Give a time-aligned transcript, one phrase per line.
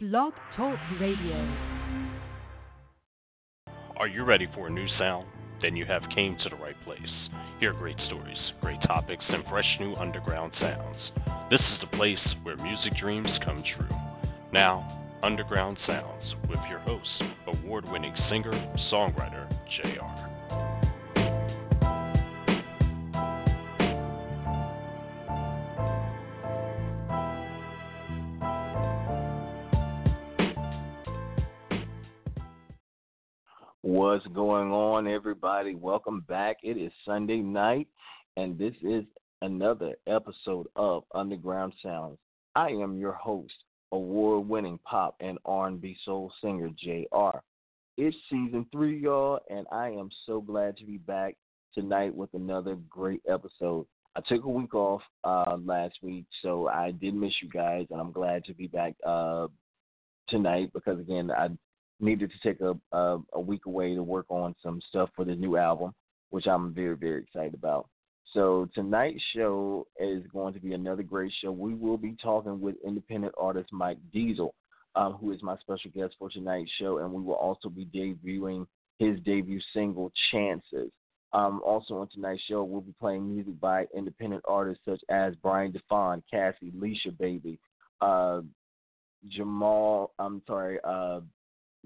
[0.00, 1.34] Blog Talk Radio.
[3.96, 5.26] Are you ready for a new sound?
[5.60, 7.00] Then you have came to the right place.
[7.58, 10.98] Hear great stories, great topics, and fresh new underground sounds.
[11.50, 13.96] This is the place where music dreams come true.
[14.52, 18.52] Now, Underground Soundz with your host, award-winning singer,
[18.92, 19.52] songwriter,
[19.82, 20.17] Jay'e R.
[33.98, 35.74] What's going on, everybody?
[35.74, 36.58] Welcome back.
[36.62, 37.88] It is Sunday night,
[38.36, 39.02] and this is
[39.42, 42.16] another episode of Underground Soundz.
[42.54, 43.52] I am your host,
[43.90, 47.42] award-winning pop and R&B soul singer Jay'e R.
[47.96, 51.34] It's season three, y'all, and I am so glad to be back
[51.74, 53.84] tonight with another great episode.
[54.14, 58.00] I took a week off uh, last week, so I did miss you guys, and
[58.00, 59.48] I'm glad to be back uh,
[60.28, 61.48] tonight because again, I
[62.00, 65.34] needed to take a, a, a week away to work on some stuff for the
[65.34, 65.94] new album,
[66.30, 67.88] which I'm very very excited about.
[68.34, 71.50] So tonight's show is going to be another great show.
[71.50, 74.54] We will be talking with independent artist Mike Diesel,
[74.96, 78.66] um, who is my special guest for tonight's show, and we will also be debuting
[78.98, 80.90] his debut single "Chances."
[81.32, 85.76] Um, also on tonight's show, we'll be playing music by independent artists such as Bryant
[85.76, 87.58] Defon, Cassie, LeeshaBaby,
[88.00, 88.40] uh,
[89.28, 90.12] Jamal.
[90.18, 91.20] I'm sorry, uh,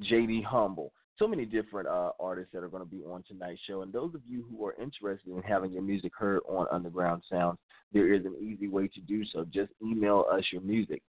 [0.01, 0.93] JD Humble.
[1.19, 3.83] So many different uh, artists that are going to be on tonight's show.
[3.83, 7.59] And those of you who are interested in having your music heard on Underground Soundz,
[7.93, 9.45] there is an easy way to do so.
[9.53, 11.03] Just email us your music.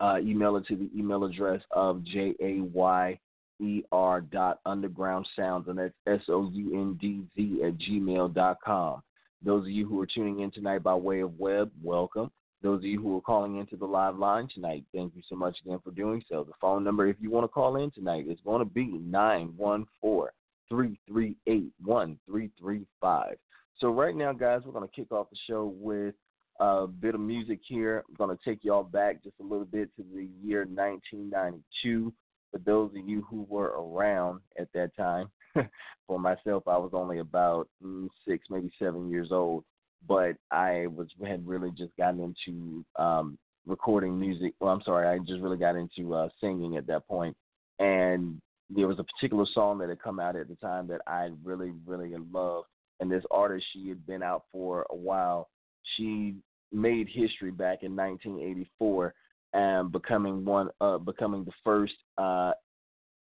[0.00, 3.18] Uh, email it to the email address of J A Y
[3.60, 8.34] E R dot underground sounds, and that's S O U N D Z at gmail
[8.34, 9.02] dot com.
[9.44, 12.30] Those of you who are tuning in tonight by way of web, welcome.
[12.62, 15.56] Those of you who are calling into the live line tonight, thank you so much
[15.64, 16.44] again for doing so.
[16.44, 20.28] The phone number, if you want to call in tonight, is going to be 914
[20.68, 23.36] 338 1335.
[23.78, 26.14] So, right now, guys, we're going to kick off the show with
[26.60, 28.04] a bit of music here.
[28.08, 32.12] I'm going to take y'all back just a little bit to the year 1992.
[32.52, 35.30] For those of you who were around at that time,
[36.06, 39.64] for myself, I was only about mm, six, maybe seven years old
[40.08, 44.54] but I was had really just gotten into um, recording music.
[44.60, 47.36] Well, I'm sorry, I just really got into uh, singing at that point,
[47.78, 48.40] and
[48.70, 51.72] there was a particular song that had come out at the time that I really,
[51.86, 52.66] really loved.
[53.00, 55.48] And this artist, she had been out for a while.
[55.96, 56.36] She
[56.72, 59.14] made history back in 1984,
[59.54, 62.52] and becoming one, uh, becoming the first uh,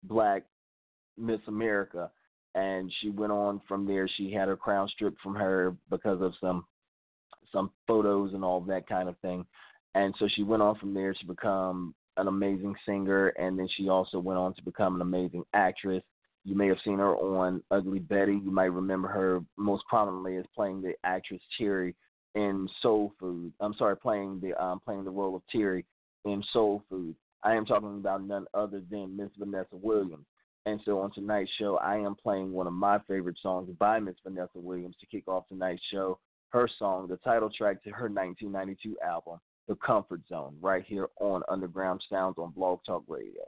[0.05, 0.45] black
[1.17, 2.11] Miss America
[2.55, 4.09] and she went on from there.
[4.09, 6.65] She had her crown stripped from her because of some
[7.53, 9.45] some photos and all that kind of thing.
[9.95, 13.89] And so she went on from there to become an amazing singer, and then she
[13.89, 16.03] also went on to become an amazing actress.
[16.45, 18.33] You may have seen her on Ugly Betty.
[18.33, 21.95] You might remember her most prominently as playing the actress Terry
[22.35, 23.53] in Soul Food.
[23.61, 25.85] I'm sorry, playing the um, playing the role of Terry
[26.25, 27.15] in Soul Food.
[27.43, 30.27] I am talking about none other than Miss Vanessa Williams.
[30.67, 34.17] And so on tonight's show, I am playing one of my favorite songs by Miss
[34.23, 36.19] Vanessa Williams to kick off tonight's show
[36.51, 39.39] her song, the title track to her 1992 album,
[39.69, 43.43] The Comfort Zone, right here on Underground Soundz on Blog Talk Radio.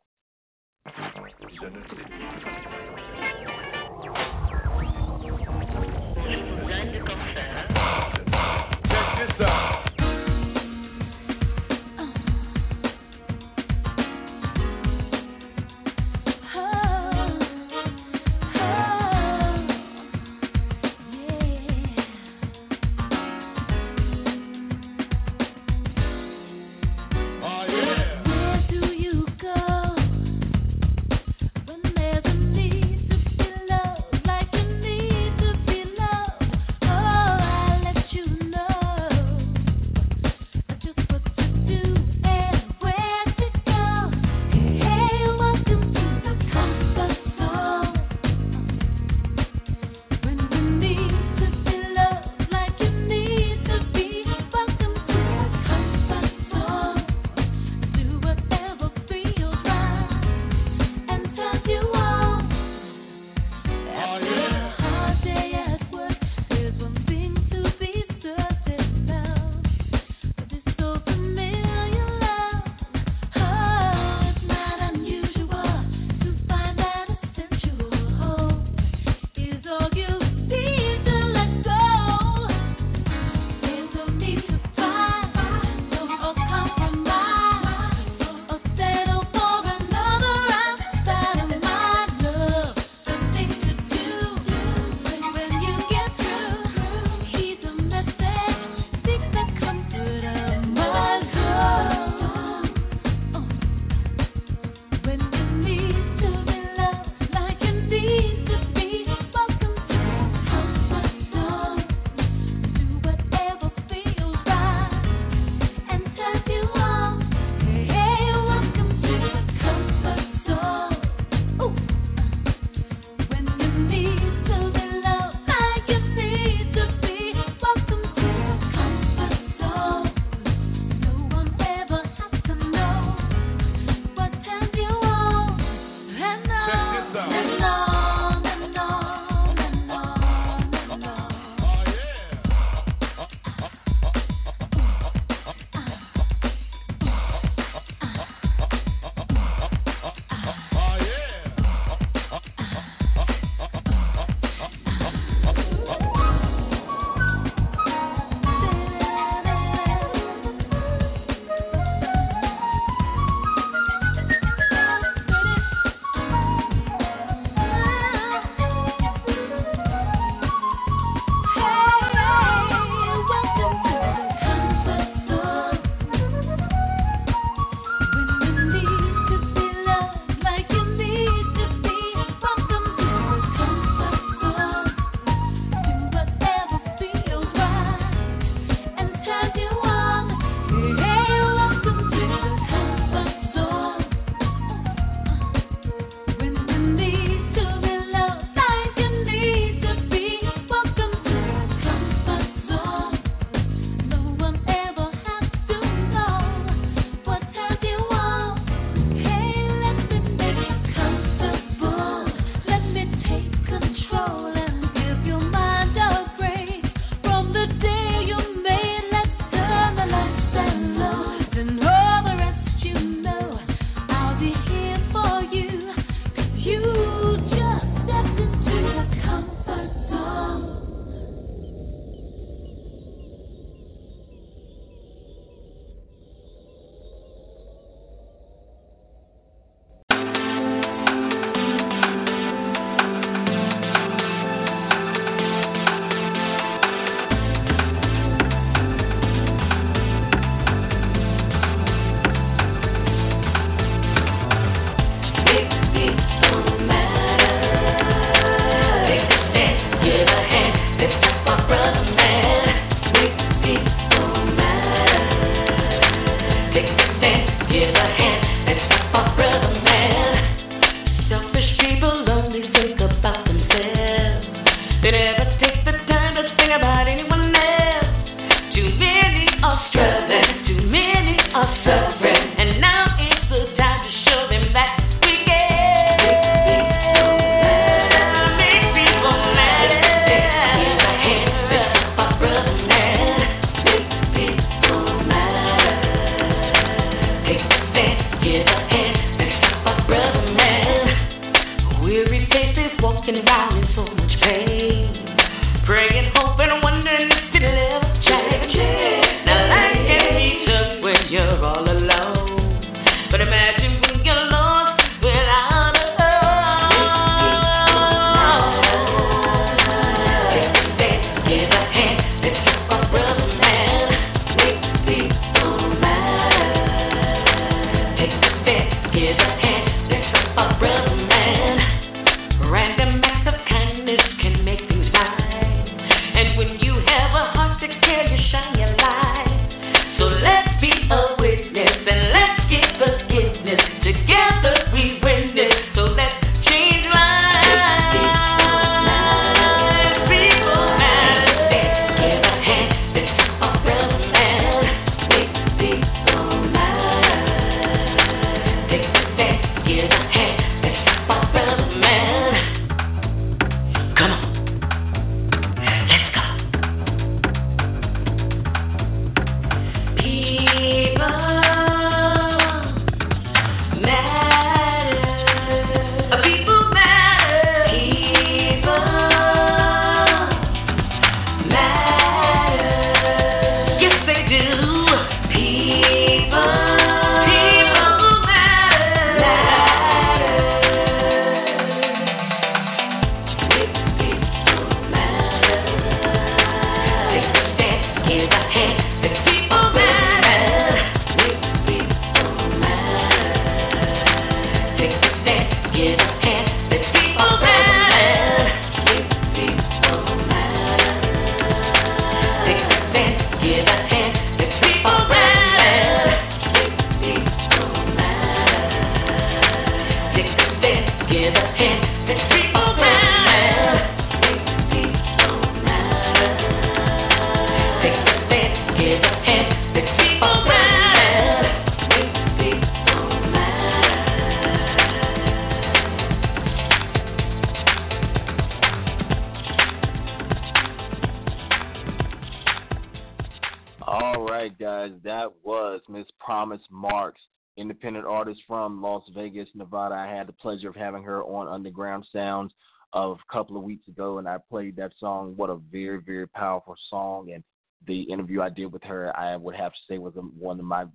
[449.23, 450.14] Las Vegas, Nevada.
[450.14, 452.71] I had the pleasure of having her on Underground Soundz
[453.12, 455.55] of a couple of weeks ago, and I played that song.
[455.57, 457.52] What a very, very powerful song!
[457.52, 457.62] And
[458.07, 461.07] the interview I did with her, I would have to say was one of my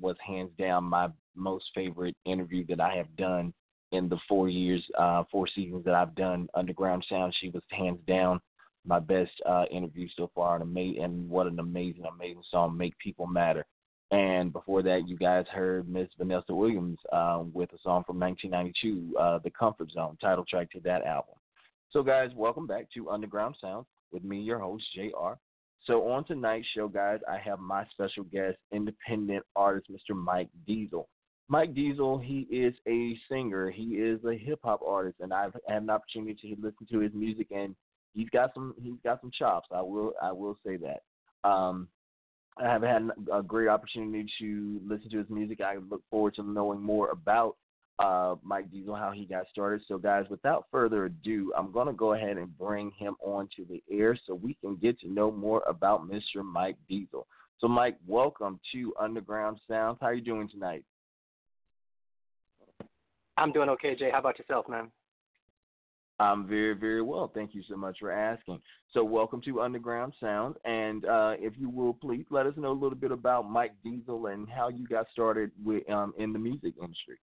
[0.00, 3.52] was hands down my most favorite interview that I have done
[3.92, 7.34] in the four years, uh, four seasons that I've done Underground Sound.
[7.40, 8.40] She was hands down
[8.84, 12.98] my best uh, interview so far, and ama- and what an amazing, amazing song, "Make
[12.98, 13.64] People Matter."
[14.12, 19.16] And before that, you guys heard Miss Vanessa Williams uh, with a song from 1992,
[19.18, 21.34] uh, "The Comfort Zone," title track to that album.
[21.90, 25.38] So, guys, welcome back to Underground Sound with me, your host, Jay'e R.
[25.84, 30.14] So, on tonight's show, guys, I have my special guest, independent artist, Mr.
[30.14, 31.08] Mike Diesel.
[31.48, 35.82] Mike Diesel, he is a singer, he is a hip hop artist, and I've had
[35.84, 37.74] an opportunity to listen to his music, and
[38.12, 39.68] he's got some he's got some chops.
[39.72, 41.00] I will I will say that.
[41.48, 41.88] Um,
[42.58, 45.60] I have had a great opportunity to listen to his music.
[45.60, 47.56] I look forward to knowing more about
[47.98, 49.80] uh, Mike Diesel, how he got started.
[49.88, 53.64] So, guys, without further ado, I'm going to go ahead and bring him on to
[53.64, 56.44] the air so we can get to know more about Mr.
[56.44, 57.26] Mike Diesel.
[57.58, 59.98] So, Mike, welcome to Underground Soundz.
[60.00, 60.84] How are you doing tonight?
[63.36, 64.10] I'm doing okay, Jay.
[64.10, 64.90] How about yourself, man?
[66.20, 67.30] I'm very, very well.
[67.34, 68.60] Thank you so much for asking.
[68.92, 70.56] So, welcome to Underground Sound.
[70.64, 74.26] And uh, if you will, please let us know a little bit about Mike Diesel
[74.26, 77.16] and how you got started with um, in the music industry.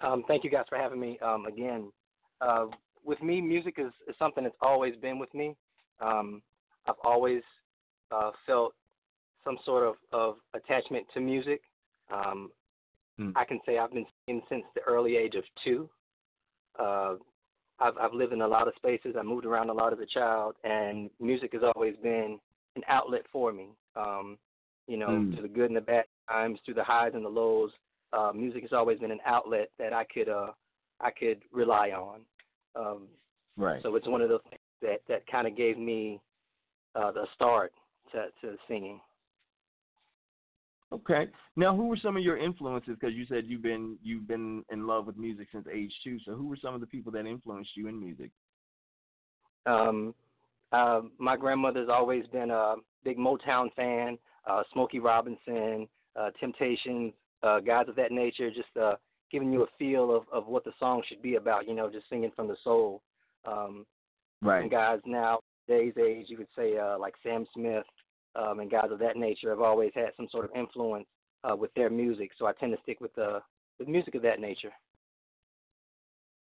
[0.00, 1.90] Um, thank you guys for having me um, again.
[2.40, 2.66] Uh,
[3.04, 5.56] with me, music is, is, something that's always been with me.
[6.00, 6.42] Um,
[6.86, 7.42] I've always
[8.10, 8.74] uh, felt
[9.44, 11.60] some sort of, of attachment to music.
[13.18, 13.30] Hmm.
[13.36, 15.88] I can say I've been singing since the early age of two.
[16.78, 17.14] Uh,
[17.78, 19.14] I've, I've lived in a lot of spaces.
[19.18, 22.38] I moved around a lot as a child, and music has always been
[22.76, 23.68] an outlet for me.
[23.96, 24.38] Um,
[24.86, 25.32] you know, Hmm.
[25.32, 27.70] through the good and the bad times, through the highs and the lows.
[28.12, 30.52] Uh, music has always been an outlet that I could uh,
[31.00, 32.20] I could rely on.
[32.76, 33.08] Um,
[33.56, 33.80] Right.
[33.82, 36.20] so it's one of those things that that kind of gave me
[36.94, 37.72] uh, the start
[38.12, 39.00] to to singing.
[40.94, 41.26] Okay.
[41.56, 42.96] Now, who were some of your influences?
[43.00, 46.18] Because you said you've been you've been in love with music since age two.
[46.24, 48.30] So, who were some of the people that influenced you in music?
[49.66, 50.14] Um,
[50.72, 57.60] uh, my grandmother's always been a big Motown fan, uh, Smokey Robinson, uh, Temptations, uh,
[57.60, 58.94] guys of that nature, just uh,
[59.32, 62.08] giving you a feel of, of what the song should be about, you know, just
[62.08, 63.02] singing from the soul.
[63.46, 63.84] Um,
[64.62, 67.84] And guys now, today's age, you could say uh, like Sam Smith
[68.36, 71.06] um, and guys of that nature have always had some sort of influence
[71.44, 72.30] uh, with their music.
[72.38, 73.40] So I tend to stick with the
[73.78, 74.72] with music of that nature.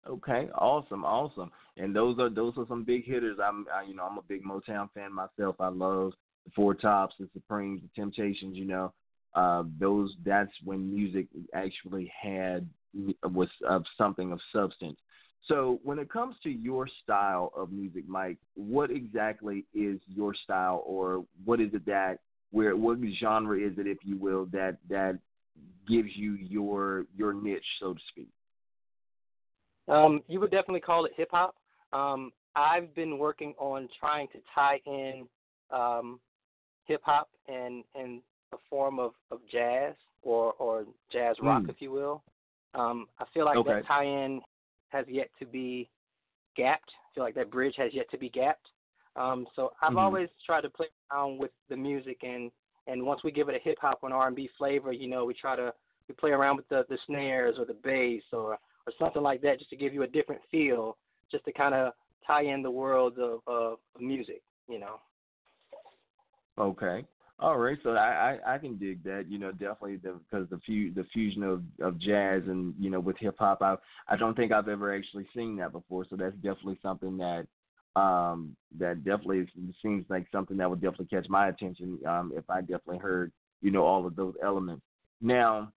[0.07, 1.51] Okay, awesome, awesome.
[1.75, 3.37] And those are those are some big hitters.
[3.43, 5.55] I'm I, you know I'm a big Motown fan myself.
[5.59, 6.13] I love
[6.45, 8.55] the Four Tops, the Supremes, the Temptations.
[8.55, 8.93] You know,
[9.35, 12.67] uh, those that's when music actually had
[13.23, 14.97] was of something of substance.
[15.45, 20.83] So when it comes to your style of music, Mike, what exactly is your style,
[20.85, 22.19] or what is it that
[22.51, 25.19] where what genre is it, if you will, that that
[25.87, 28.27] gives you your your niche, so to speak?
[29.87, 31.55] Um, you would definitely call it hip hop.
[31.93, 35.27] Um, I've been working on trying to tie in
[35.71, 36.19] um,
[36.85, 38.21] hip hop and and
[38.53, 41.69] a form of, of jazz or or jazz rock, Mm.
[41.69, 42.23] if you will.
[42.73, 43.71] Um, I feel like Okay.
[43.71, 44.41] that tie-in
[44.89, 45.89] has yet to be
[46.55, 46.91] gapped.
[46.91, 48.71] I feel like that bridge has yet to be gapped.
[49.15, 49.97] Um, so I've Mhm.
[49.97, 52.51] always tried to play around with the music and
[52.89, 55.25] and once we give it a hip hop and R and B flavor, you know,
[55.25, 55.73] we try to
[56.07, 59.57] we play around with the the snares or the bass or or something like that
[59.59, 60.97] just to give you a different feel,
[61.29, 61.93] just to kind of
[62.25, 65.01] tie in the world of, of music, you know.
[66.57, 67.05] Okay.
[67.39, 67.77] All right.
[67.83, 69.25] So I, I, I can dig that.
[69.29, 73.17] You know, definitely because the fu- the fusion of, of jazz and you know with
[73.19, 73.61] hip hop.
[73.61, 73.75] I
[74.07, 76.05] I don't think I've ever actually seen that before.
[76.09, 77.45] So that's definitely something that
[77.95, 79.47] um that definitely
[79.81, 83.71] seems like something that would definitely catch my attention um if I definitely heard you
[83.71, 84.81] know all of those elements.
[85.21, 85.71] Now,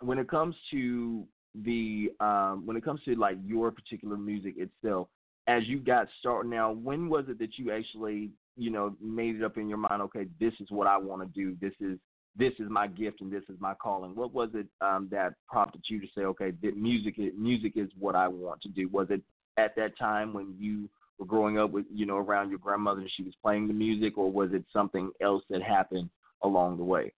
[0.00, 1.24] when it comes to
[1.64, 5.08] the um when it comes to like your particular music itself,
[5.48, 9.44] as you got started now, when was it that you actually, you know, made it
[9.44, 11.56] up in your mind, okay, this is what I want to do.
[11.60, 11.98] This is
[12.36, 14.14] this is my gift and this is my calling.
[14.14, 17.88] What was it um, that prompted you to say, okay, that music is, music is
[17.98, 18.88] what I want to do?
[18.88, 19.20] Was it
[19.56, 20.88] at that time when you
[21.18, 24.16] were growing up with, you know, around your grandmother and she was playing the music,
[24.16, 26.08] or was it something else that happened
[26.42, 27.12] along the way?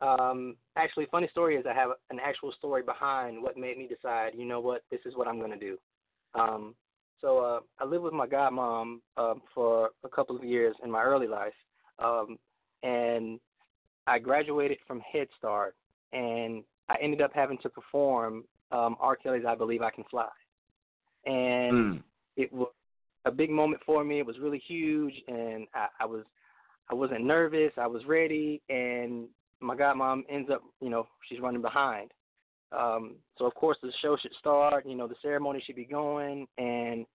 [0.00, 4.32] Um, actually, funny story is I have an actual story behind what made me decide,
[4.36, 5.78] you know what, this is what I'm going to do.
[6.34, 6.74] Um,
[7.22, 11.02] So uh, I lived with my godmom uh, for a couple of years in my
[11.02, 11.54] early life,
[12.00, 12.36] um,
[12.82, 13.38] and
[14.06, 15.76] I graduated from Head Start,
[16.12, 19.16] and I ended up having to perform um, R.
[19.16, 20.28] Kelly's "I Believe I Can Fly,"
[21.24, 22.02] and Mm.
[22.36, 22.72] it was
[23.24, 24.18] a big moment for me.
[24.18, 26.24] It was really huge, and I, I was
[26.90, 27.72] I wasn't nervous.
[27.78, 29.28] I was ready, and
[29.60, 32.10] my godmom ends up, you know, she's running behind.
[32.76, 34.86] Um, so of course the show should start.
[34.86, 37.06] You know, the ceremony should be going, and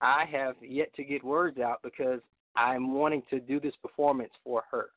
[0.00, 2.20] I have yet to get words out because
[2.56, 4.90] I'm wanting to do this performance for her.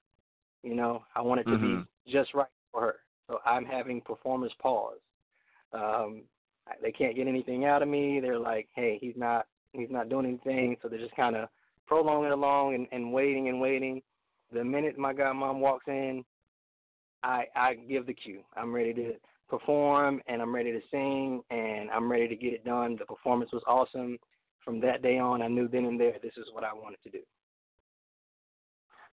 [0.63, 1.85] You know, I want it to Mhm.
[2.05, 2.99] be just right for her.
[3.27, 4.99] So I'm having performers pause.
[5.73, 6.23] Um,
[6.67, 8.19] I- they can't get anything out of me.
[8.19, 11.49] They're like, "Hey, he's not he's not doing anything," so they're just kind of
[11.85, 14.01] prolonging along and, and waiting and waiting.
[14.51, 16.25] The minute my godmom walks in,
[17.23, 18.43] I I give the cue.
[18.55, 22.65] I'm ready to perform and I'm ready to sing and I'm ready to get it
[22.65, 22.95] done.
[22.97, 24.17] The performance was awesome.
[24.63, 27.09] From that day on, I knew then and there this is what I wanted to
[27.09, 27.19] do.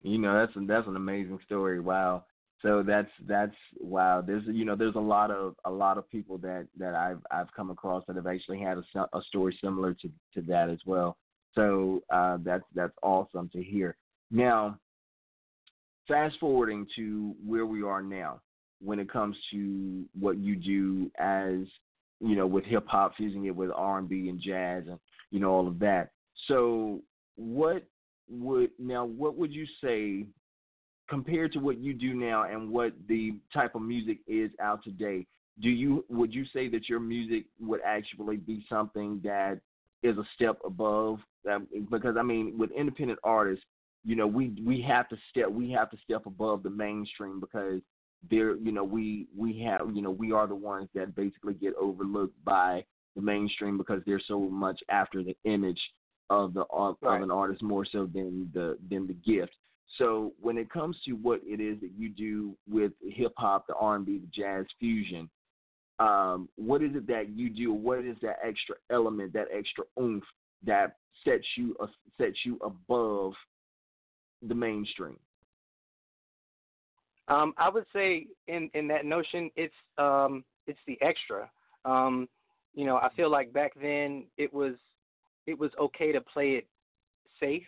[0.01, 1.79] You know, that's that's an amazing story.
[1.79, 2.23] Wow.
[2.61, 4.21] So that's that's wow.
[4.21, 7.51] There's you know there's a lot of a lot of people that that I've I've
[7.55, 11.17] come across that have actually had a, a story similar to to that as well.
[11.55, 13.97] So uh, that's that's awesome to hear.
[14.29, 14.79] Now,
[16.07, 18.41] fast forwarding to where we are now,
[18.83, 21.67] when it comes to what you do as
[22.19, 24.99] you know with hip hop, fusing it with R and B and jazz and
[25.31, 26.11] you know all of that.
[26.47, 27.01] So
[27.35, 27.83] what
[28.29, 30.25] would now what would you say
[31.09, 35.25] compared to what you do now and what the type of music is out today
[35.61, 39.59] do you would you say that your music would actually be something that
[40.03, 41.19] is a step above
[41.51, 43.65] um, because i mean with independent artists
[44.05, 47.81] you know we we have to step we have to step above the mainstream because
[48.29, 51.73] there you know we we have you know we are the ones that basically get
[51.75, 52.83] overlooked by
[53.15, 55.79] the mainstream because they're so much after the image
[56.29, 57.17] of the of, Right.
[57.17, 59.53] of an artist more so than the than the gift.
[59.97, 63.75] So when it comes to what it is that you do with hip hop, the
[63.75, 65.29] R and B, the jazz fusion,
[65.99, 67.73] um, what is it that you do?
[67.73, 70.23] What is that extra element, that extra oomph
[70.65, 73.33] that sets you uh, sets you above
[74.41, 75.19] the mainstream?
[77.31, 81.49] Um, I would say in in that notion, it's um, it's the extra.
[81.85, 82.27] Um,
[82.73, 84.75] you know, I feel like back then it was
[85.47, 86.67] it was okay to play it
[87.39, 87.67] safe.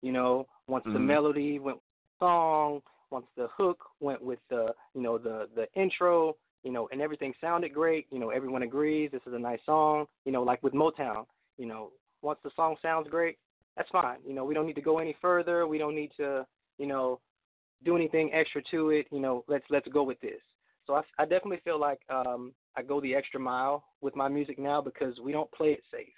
[0.00, 1.06] You know, once the Mhm.
[1.06, 5.68] melody went with the song, once the hook went with the you know the the
[5.74, 8.06] intro, you know, and everything sounded great.
[8.10, 10.06] You know, everyone agrees this is a nice song.
[10.24, 11.26] You know, like with Motown,
[11.58, 13.36] you know, once the song sounds great,
[13.76, 14.20] that's fine.
[14.26, 15.66] You know, we don't need to go any further.
[15.66, 16.46] We don't need to,
[16.78, 17.20] you know,
[17.84, 19.06] do anything extra to it.
[19.10, 20.40] You know, let's let's go with this.
[20.86, 24.58] So I, I definitely feel like um, I go the extra mile with my music
[24.58, 26.08] now because we don't play it safe.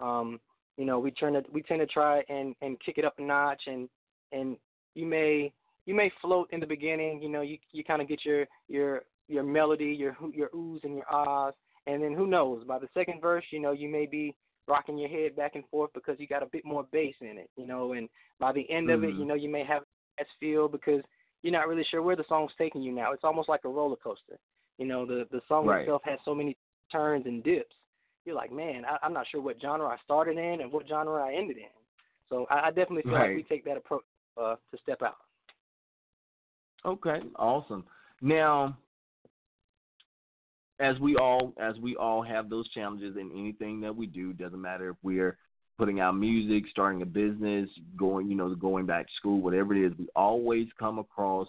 [0.00, 0.40] Um,
[0.76, 3.22] you know, we turn it, we tend to try and and kick it up a
[3.22, 3.88] notch, and
[4.32, 4.56] and
[4.94, 5.52] you may
[5.86, 7.20] you may float in the beginning.
[7.22, 10.94] You know, you you kind of get your your your melody, your your oohs and
[10.94, 11.54] your ahs,
[11.86, 12.64] and then who knows?
[12.64, 14.34] By the second verse, you know, you may be
[14.66, 17.50] rocking your head back and forth because you got a bit more bass in it.
[17.56, 19.18] You know, and by the end of it, Mhm.
[19.18, 19.84] you know, you may have
[20.18, 21.02] that feel because
[21.42, 23.12] you're not really sure where the song's taking you now.
[23.12, 24.38] It's almost like a roller coaster.
[24.78, 25.82] You know, the the song Right.
[25.82, 26.56] itself has so many
[26.90, 27.74] turns and dips.
[28.24, 31.22] You're like, man, I, I'm not sure what genre I started in and what genre
[31.22, 31.64] I ended in.
[32.28, 33.28] So I, I definitely feel Right.
[33.28, 34.04] like we take that approach
[34.40, 35.16] uh, to step out.
[36.84, 37.84] Okay, awesome.
[38.20, 38.76] Now,
[40.80, 44.60] as we all as we all have those challenges in anything that we do, doesn't
[44.60, 45.36] matter if we're
[45.78, 49.86] putting out music, starting a business, going you know going back to school, whatever it
[49.86, 51.48] is, we always come across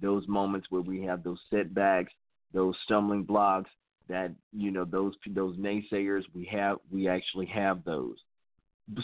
[0.00, 2.12] those moments where we have those setbacks,
[2.52, 3.70] those stumbling blocks.
[4.08, 8.16] That you know those those naysayers we have we actually have those.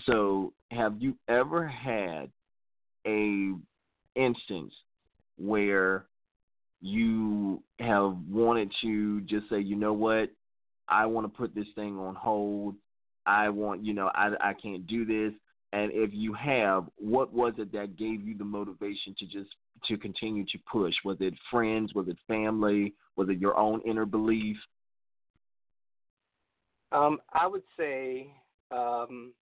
[0.07, 2.31] So, have you ever had
[3.05, 3.53] a
[4.15, 4.73] instance
[5.37, 6.07] where
[6.81, 10.31] you have wanted to just say, you know what,
[10.89, 12.75] I want to put this thing on hold.
[13.27, 15.33] I want, you know, I I can't do this.
[15.75, 19.51] And if you have, what was it that gave you the motivation to just
[19.89, 20.95] to continue to push?
[21.05, 21.95] Was it friends?
[21.95, 22.95] Was it family?
[23.17, 24.57] Was it your own inner belief?
[26.93, 28.29] Um, I would say
[28.71, 29.33] um,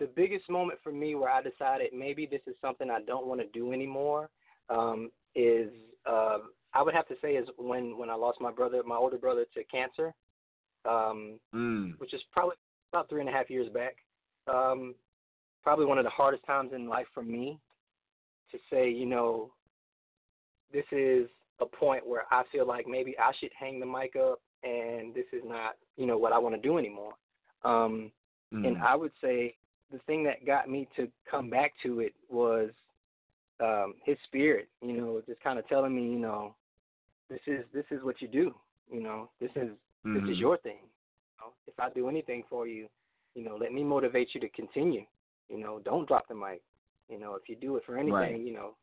[0.00, 3.40] the biggest moment for me where I decided maybe this is something I don't want
[3.40, 4.30] to do anymore
[4.70, 5.68] um, is
[6.06, 6.38] uh,
[6.72, 9.44] I would have to say is when when I lost my brother, my older brother,
[9.54, 10.14] to cancer,
[10.88, 11.98] um, Mm.
[11.98, 12.56] which is probably
[12.94, 13.96] about three and a half years back.
[14.46, 14.94] Um,
[15.64, 17.58] probably one of the hardest times in life for me
[18.52, 19.50] to say, you know,
[20.72, 21.26] this is
[21.60, 25.24] a point where I feel like maybe I should hang the mic up and this
[25.32, 27.14] is not, you know, what I want to do anymore.
[27.64, 28.12] Um,
[28.52, 29.56] And I would say
[29.90, 32.70] the thing that got me to come back to it was
[33.60, 36.54] um his spirit, you know, just kind of telling me, you know,
[37.28, 38.54] this is this is what you do,
[38.90, 39.70] you know, this is
[40.04, 40.40] this is Mhm.
[40.40, 40.78] your thing.
[41.44, 42.88] Know, if I do anything for you,
[43.34, 45.04] you know, let me motivate you to continue.
[45.48, 46.62] You know, don't drop the mic.
[47.08, 48.40] You know, if you do it for anything, Right.
[48.40, 48.74] you know,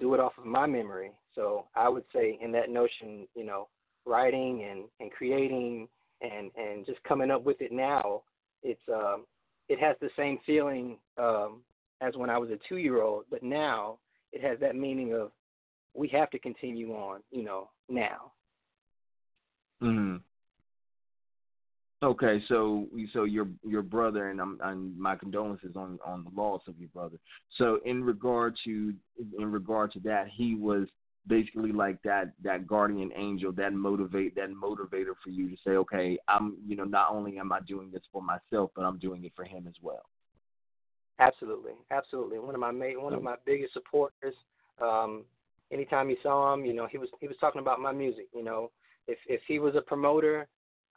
[0.00, 1.12] do it off of my memory.
[1.34, 3.68] So I would say in that notion, you know,
[4.04, 5.88] writing and, and creating
[6.20, 8.22] and, and just coming up with it now,
[8.62, 9.26] it's um
[9.68, 11.62] it has the same feeling um
[12.00, 13.98] as when I was a two year old, but now
[14.32, 15.30] it has that meaning of
[15.94, 18.32] we have to continue on, you know, now.
[19.80, 20.16] hmm
[22.02, 26.62] Okay, so so your your brother and I'm, and my condolences on on the loss
[26.66, 27.16] of your brother.
[27.58, 28.92] So in regard to
[29.38, 30.88] in regard to that, he was
[31.28, 36.18] basically like that that guardian angel, that motivate that motivator for you to say, okay,
[36.26, 39.32] I'm you know not only am I doing this for myself, but I'm doing it
[39.36, 40.02] for him as well.
[41.20, 42.40] Absolutely, absolutely.
[42.40, 44.34] One of my ma- one of my biggest supporters.
[44.80, 45.24] Um,
[45.70, 48.26] anytime you saw him, you know, he was he was talking about my music.
[48.34, 48.72] You know,
[49.06, 50.48] if if he was a promoter,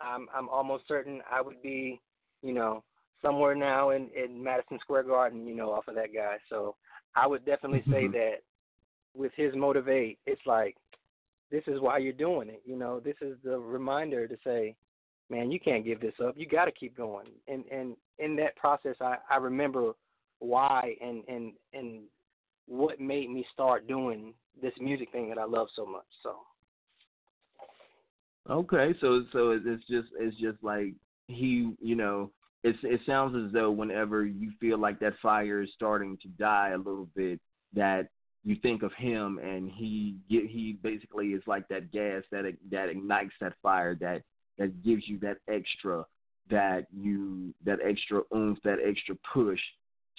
[0.01, 2.01] I'm I'm almost certain I would be,
[2.41, 2.83] you know,
[3.21, 5.47] somewhere now in in Madison Square Garden.
[5.47, 6.37] You know, off of that guy.
[6.49, 6.75] So
[7.15, 8.13] I would definitely say Mhm.
[8.13, 8.43] that
[9.15, 10.75] with his motivate, it's like
[11.51, 12.61] this is why you're doing it.
[12.65, 14.75] You know, this is the reminder to say,
[15.29, 16.37] man, you can't give this up.
[16.37, 17.27] You got to keep going.
[17.47, 19.93] And and in that process, I I remember
[20.39, 22.01] why and and and
[22.67, 26.05] what made me start doing this music thing that I love so much.
[26.23, 26.37] So
[28.49, 30.93] Okay, so so it's just it's just like
[31.27, 32.31] he, you know,
[32.63, 36.69] it's it sounds as though whenever you feel like that fire is starting to die
[36.69, 37.39] a little bit,
[37.73, 38.09] that
[38.43, 42.89] you think of him and he get he basically is like that gas that that
[42.89, 44.21] ignites that fire that
[44.59, 46.05] that gives you that extra
[46.51, 49.59] that you that extra oomph that extra push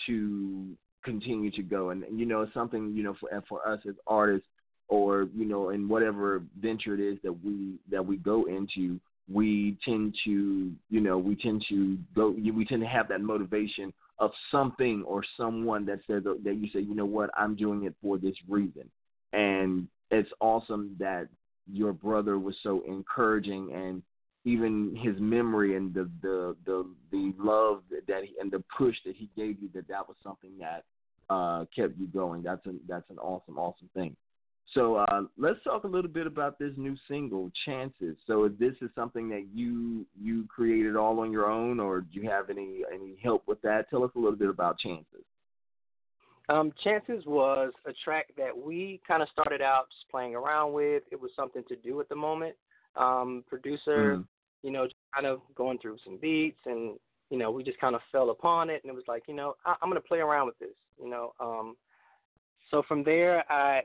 [0.06, 1.90] to continue to go.
[1.90, 4.48] And, you know it's something you know for for us as artists
[4.88, 9.00] or you know in whatever venture it is that we that we go into
[9.32, 13.92] we tend to you know we tend to go we tend to have that motivation
[14.18, 17.30] of something or someone that says that you say you know what?
[17.36, 18.88] I'm doing it for this reason.
[19.32, 21.28] And it's awesome that
[21.70, 24.02] your brother was so encouraging and
[24.44, 29.16] even his memory and the the the the love that he and the push that
[29.16, 30.84] he gave you that that was something that
[31.28, 32.42] uh kept you going.
[32.42, 34.16] That's an that's an awesome awesome thing
[34.74, 38.16] so uh, let's talk a little bit about this new single, Chances.
[38.26, 42.20] So is this is something that you you created all on your own, or do
[42.20, 43.88] you have any any help with that?
[43.90, 45.24] Tell us a little bit about Chances.
[46.48, 51.02] Um, Chances was a track that we kind of started out just playing around with.
[51.10, 52.54] It was something to do at the moment.
[52.96, 54.26] Um, producer, Mhm.
[54.62, 56.98] you know, just kind of going through some beats, and
[57.30, 59.56] you know, we just kind of fell upon it, and it was like, you know,
[59.64, 61.34] I, I'm gonna play around with this, you know.
[61.40, 61.76] Um,
[62.70, 63.82] so from there, I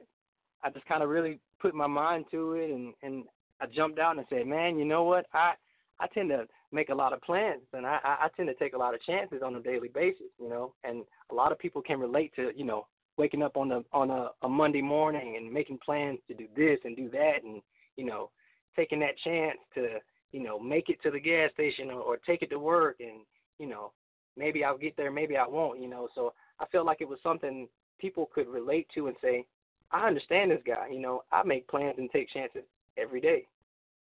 [0.64, 3.24] I just kind of really put my mind to it, and and
[3.60, 5.26] I jumped out and said, man, you know what?
[5.34, 5.54] I
[6.00, 8.74] I tend to make a lot of plans, and I I I tend to take
[8.74, 10.74] a lot of chances on a daily basis, you know.
[10.84, 14.10] And a lot of people can relate to, you know, waking up on the on
[14.10, 17.62] a, a Monday morning and making plans to do this and do that, and
[17.98, 18.30] you know,
[18.76, 20.00] taking that chance to
[20.32, 23.22] you know make it to the gas station or, or take it to work, and
[23.60, 23.92] you know,
[24.38, 26.10] maybe I'll get there, maybe I won't, you know.
[26.16, 27.68] So I felt like it was something
[28.00, 29.46] people could relate to and say,
[29.92, 30.88] I understand this guy.
[30.92, 32.64] You know, I make plans and take chances
[32.98, 33.48] every day.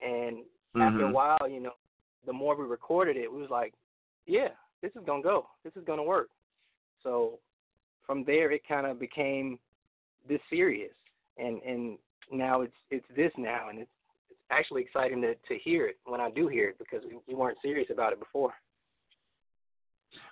[0.01, 0.45] And
[0.81, 1.13] after a Mhm.
[1.13, 1.75] while, you know,
[2.27, 3.75] the more we recorded it, we was like,
[4.27, 4.49] yeah,
[4.83, 5.49] this is gonna go.
[5.65, 6.31] This is gonna work.
[7.03, 7.41] So
[8.07, 9.59] from there, it kind of became
[10.27, 10.95] this serious,
[11.37, 11.99] and and
[12.31, 13.91] now it's it's this now, and it's
[14.31, 17.35] it's actually exciting to to hear it when I do hear it because we, we
[17.35, 18.53] weren't serious about it before.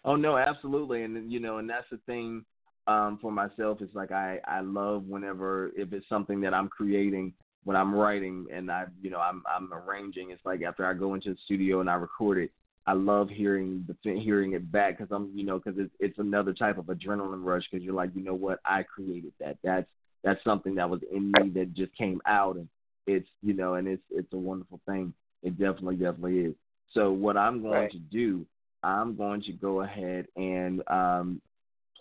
[0.05, 2.45] Oh no, absolutely, and you know, and that's the thing
[2.87, 3.79] um, for myself.
[3.81, 7.33] It's like I I love whenever if it's something that I'm creating
[7.65, 10.31] when I'm writing and I you know I'm I'm arranging.
[10.31, 12.51] It's like after I go into the studio and I record it,
[12.87, 16.19] I love hearing the th- hearing it back because I'm you know because it's it's
[16.19, 19.87] another type of adrenaline rush because you're like you know what I created that that's
[20.23, 22.69] that's something that was in me that just came out and
[23.07, 25.13] it's you know and it's it's a wonderful thing.
[25.43, 26.55] It definitely definitely is.
[26.93, 27.93] So what I'm going Right.
[27.93, 28.47] to do,
[28.83, 31.43] I'm going to go ahead and um,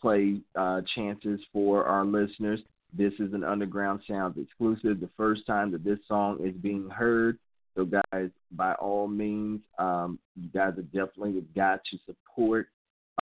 [0.05, 2.59] play uh, chances for our listeners.
[2.93, 4.99] This is an Underground Soundz exclusive.
[4.99, 7.39] The first time that this song is being heard.
[7.75, 12.67] So, guys, by all means, um, you guys have definitely got to support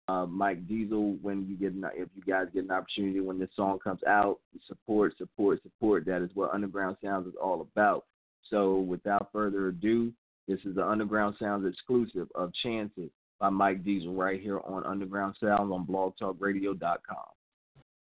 [0.09, 3.51] uh, Mike Diesel when you get an, if you guys get an opportunity when this
[3.55, 4.41] song comes out.
[4.67, 6.05] Support, support, support.
[6.07, 8.07] That is what Underground Soundz is all about.
[8.51, 10.13] So, without further ado,
[10.49, 13.11] this is the Underground Soundz exclusive of Chances
[13.43, 17.17] by Mike Diesel right here on Underground Soundz on blogtalkradio.com.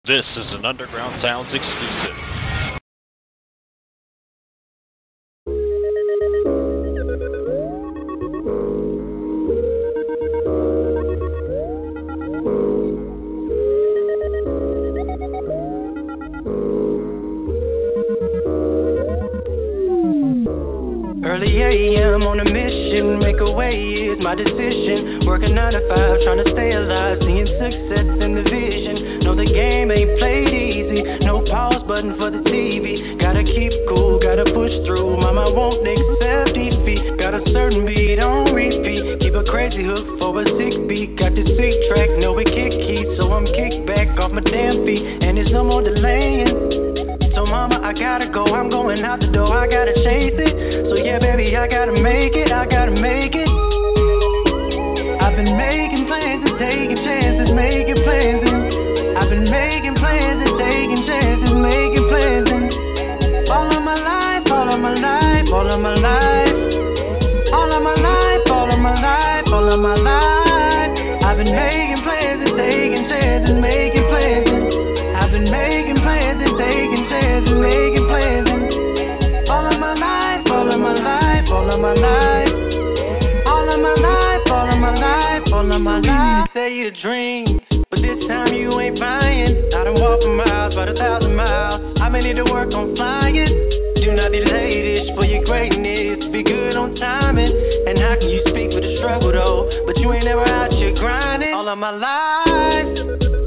[0.06, 2.31] This is an Underground Soundz exclusive.
[24.22, 25.26] My decision.
[25.26, 29.26] Working nine to five, trying to stay alive, seeing success in the vision.
[29.26, 33.18] Know the game ain't played easy, no pause button for the TV.
[33.18, 35.18] Gotta keep cool, gotta push through.
[35.18, 37.18] Mama won't accept defeat.
[37.18, 39.20] Got a certain beat on repeat.
[39.26, 41.18] Keep a crazy hook for a sick beat.
[41.18, 44.86] Got this big track, know it kick heat, so I'm kicked back off my damn
[44.86, 47.34] feet, and there's no more delaying.
[47.34, 50.54] So mama, I gotta go, I'm going out the door, I gotta chase it.
[50.90, 53.51] So yeah, baby, I gotta make it, I gotta make it.
[55.32, 60.60] I've been making plans and taking chances, making plans and I've been making plans and
[60.60, 65.80] taking chances, making plans and all of my life, all of my life, all of
[65.80, 66.52] my life,
[67.48, 71.24] all of my life, all of my life, all of my life.
[71.24, 76.60] I've been making plans and taking chances, making plans and I've been making plans and
[76.60, 81.80] taking chances, making plans and all of my life, all of my life, all of
[81.80, 82.52] my life,
[83.48, 85.21] all of my life, all of my life,
[85.62, 86.50] all of my life.
[86.56, 89.70] Say your dreams, but this time you ain't buying.
[89.78, 91.98] I done walked for miles, about a thousand miles.
[92.02, 93.46] I may need to work on flying.
[94.02, 96.18] Do not delay this for your greatness.
[96.34, 97.54] Be good on timing.
[97.86, 99.70] And how can you speak with the struggle though?
[99.86, 101.54] But you ain't never out here grinding.
[101.54, 102.90] All of my life,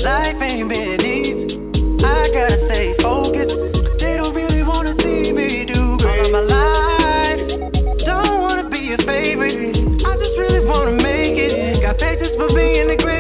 [0.07, 1.59] life ain't been easy.
[1.99, 3.59] I gotta stay focused.
[3.99, 6.31] They don't really wanna see me do great.
[6.31, 6.94] All of my life,
[8.95, 9.77] a favorite.
[10.07, 11.83] I just really wanna make it.
[11.83, 13.14] Got patience for being the greatest.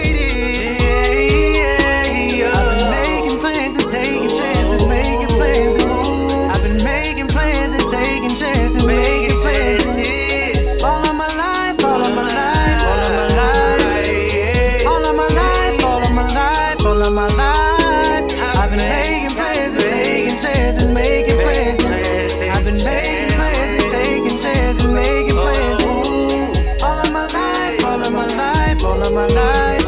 [29.15, 29.84] My life,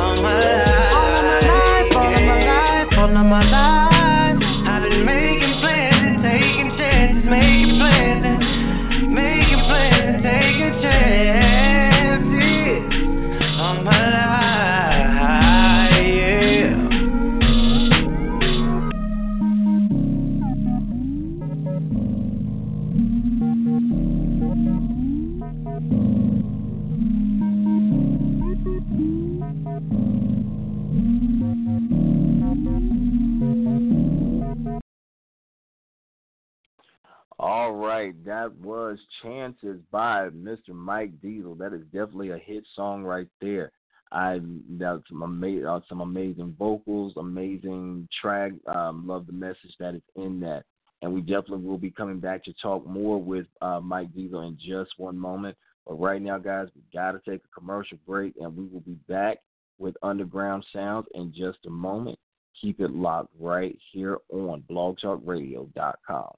[41.67, 43.73] That is definitely a hit song right there.
[44.13, 44.39] I
[44.79, 48.53] that's some amazing, uh, some amazing vocals, amazing track.
[48.69, 50.63] Um, love the message that is in that,
[51.03, 54.57] and we definitely will be coming back to talk more with uh, Mike Diesel in
[54.65, 55.57] just one moment.
[55.89, 58.99] But right now, guys, we got to take a commercial break, and we will be
[59.09, 59.39] back
[59.79, 62.17] with Underground Soundz in just a moment.
[62.63, 66.31] Keep it locked right here on BlogTalkRadio.com.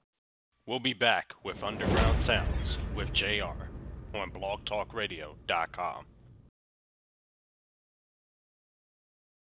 [0.65, 3.68] We'll be back with Underground Soundz with Jay'e R
[4.15, 6.05] on blogtalkradio.com.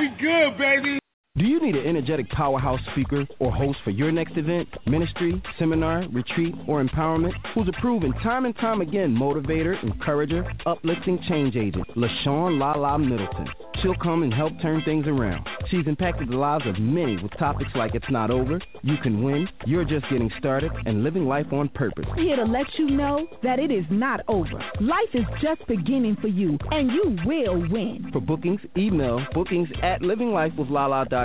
[0.00, 1.00] we good, baby.
[1.38, 6.04] Do you need an energetic powerhouse speaker or host for your next event, ministry, seminar,
[6.10, 7.30] retreat, or empowerment?
[7.54, 11.86] Who's a proven time and time again motivator, encourager, uplifting change agent?
[11.96, 13.46] LaShawn Lala Middleton.
[13.80, 15.46] She'll come and help turn things around.
[15.70, 19.48] She's impacted the lives of many with topics like It's Not Over, You Can Win,
[19.64, 22.06] You're Just Getting Started, and Living Life on Purpose.
[22.16, 24.62] Here to let you know that it is not over.
[24.80, 28.10] Life is just beginning for you, and you will win.
[28.12, 31.19] For bookings, email bookings at livinglifewithlala.com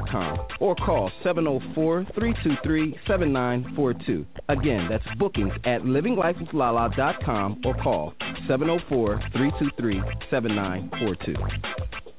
[0.60, 4.26] or call 704 323 7942.
[4.50, 8.14] Again, that's bookings at livinglifewithlala.com or call
[8.48, 12.15] 704 323 7942.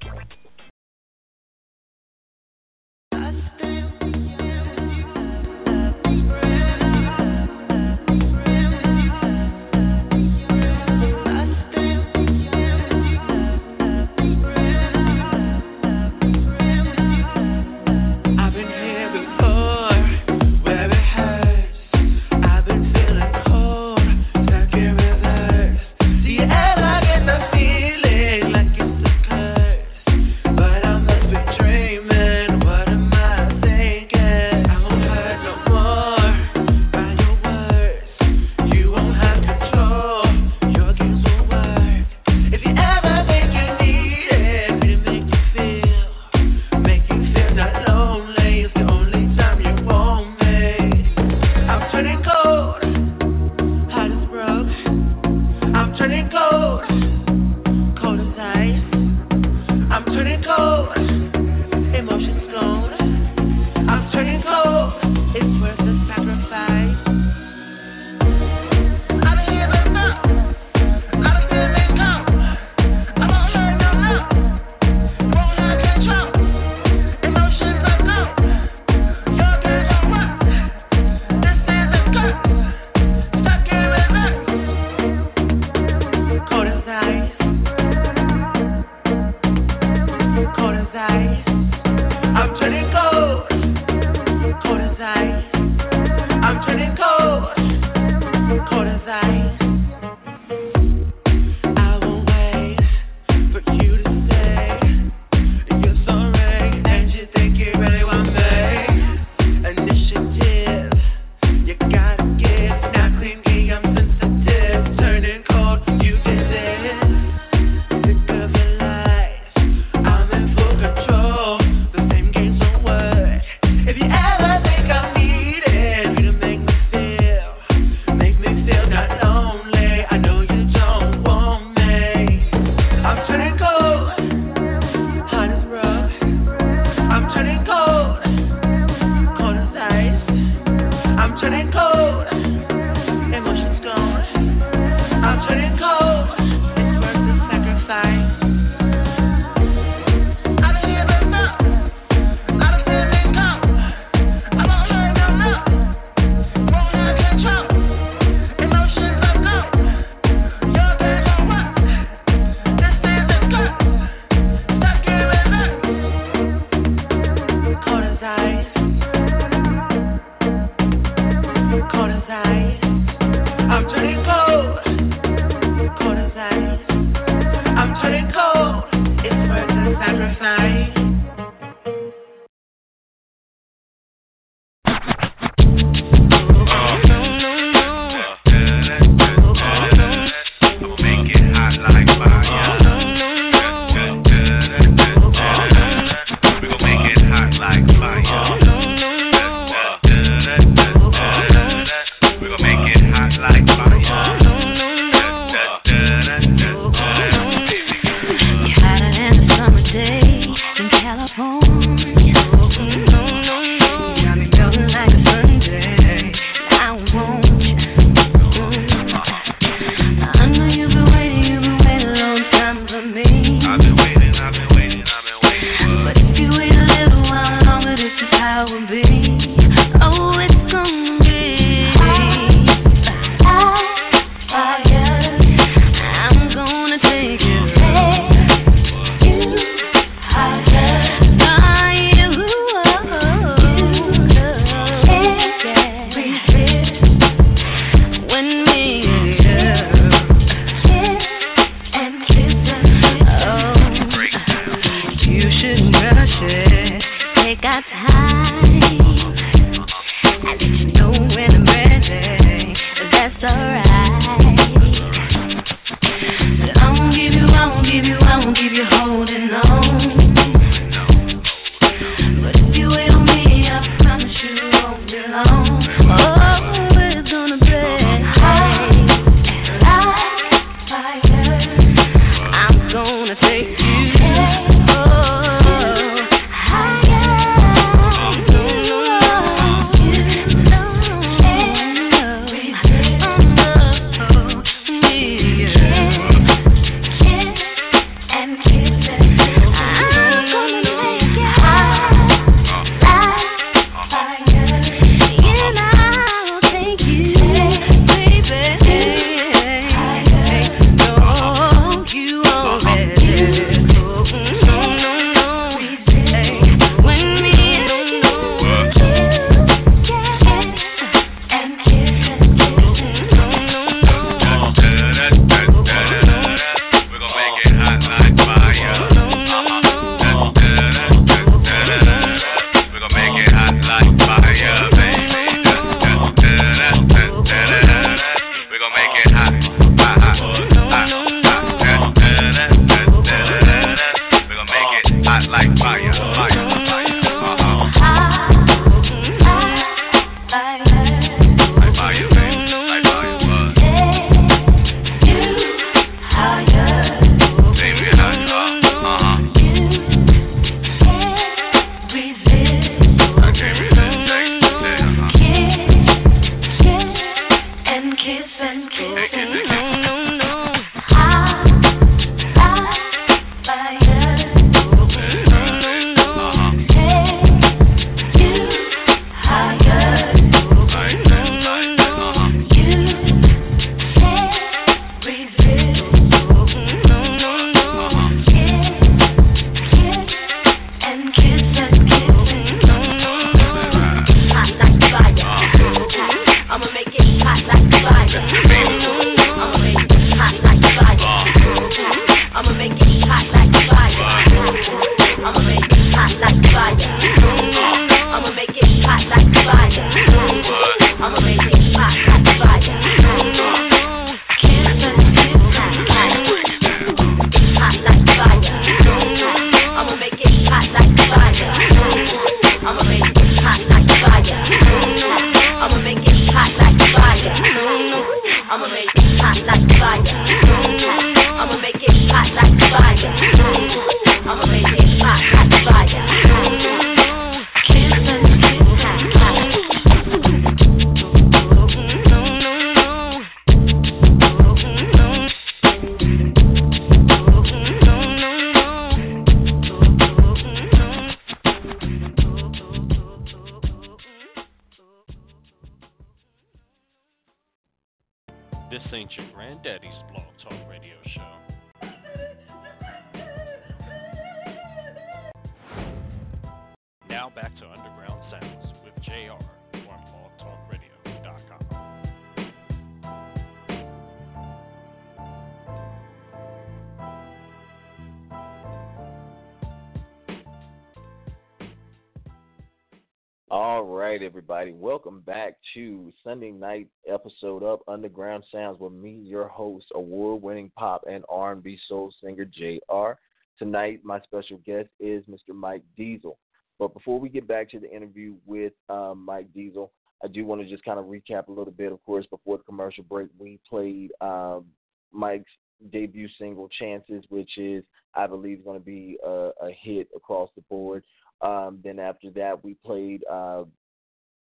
[485.07, 491.23] Welcome back to Sunday night episode of Underground Soundz with me, your host, award-winning pop
[491.31, 493.39] and R&B soul singer Jay'e R.
[493.79, 495.77] Tonight, my special guest is Mr.
[495.77, 496.59] Mike Diesel.
[496.99, 500.11] But before we get back to the interview with um, Mike Diesel,
[500.43, 502.11] I do want to just kind of recap a little bit.
[502.11, 504.87] Of course, before the commercial break, we played um,
[505.33, 505.71] Mike's
[506.11, 508.03] debut single "Chances," which is,
[508.35, 511.23] I believe, going to be a, a hit across the board.
[511.61, 513.85] Um, then after that, we played uh,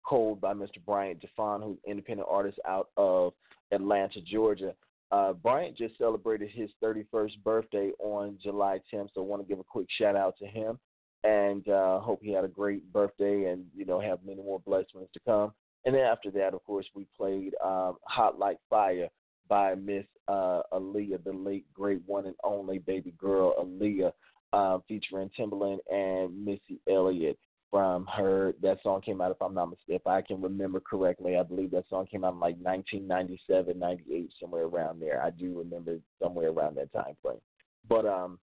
[0.07, 0.83] "Cold" by Mr.
[0.85, 3.33] Bryant Defon, who's an independent artist out of
[3.71, 4.73] Atlanta, Georgia.
[5.11, 9.59] Uh, Bryant just celebrated his 31st birthday on July 10th, so I want to give
[9.59, 10.79] a quick shout out to him
[11.25, 15.07] and uh, hope he had a great birthday and you know have many more blessings
[15.13, 15.51] to come.
[15.85, 19.09] And then after that, of course, we played um, "Hot Like Fire"
[19.47, 24.11] by Miss uh, Aaliyah, the late great one and only baby girl Aaliyah,
[24.53, 27.37] uh, featuring Timbaland and Missy Elliott.
[27.75, 31.35] From her, that song came out, if I'm not mistaken, if I can remember correctly,
[31.35, 35.21] I believe that song came out in like 1997, 98, somewhere around there.
[35.21, 37.41] I do remember somewhere around that time frame.
[37.89, 38.39] But um,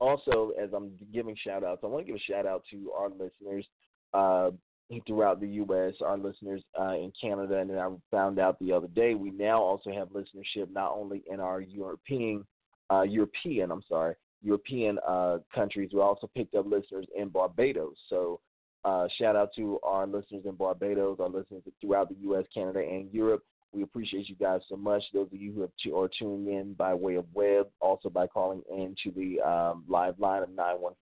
[0.00, 3.10] also, as I'm giving shout outs, I want to give a shout out to our
[3.10, 3.64] listeners.
[4.12, 4.50] Uh,
[5.06, 8.88] throughout the U.S., our listeners uh, in Canada, and then I found out the other
[8.88, 12.44] day we now also have listenership not only in our European,
[12.90, 15.90] uh, European, I'm sorry, European uh, countries.
[15.92, 17.96] We also picked up listeners in Barbados.
[18.08, 18.40] So
[18.84, 23.12] uh, shout out to our listeners in Barbados, our listeners throughout the U.S., Canada, and
[23.12, 23.42] Europe.
[23.72, 25.02] We appreciate you guys so much.
[25.12, 28.26] Those of you who have t- are tuning in by way of web, also by
[28.26, 30.48] calling in to the um, live line of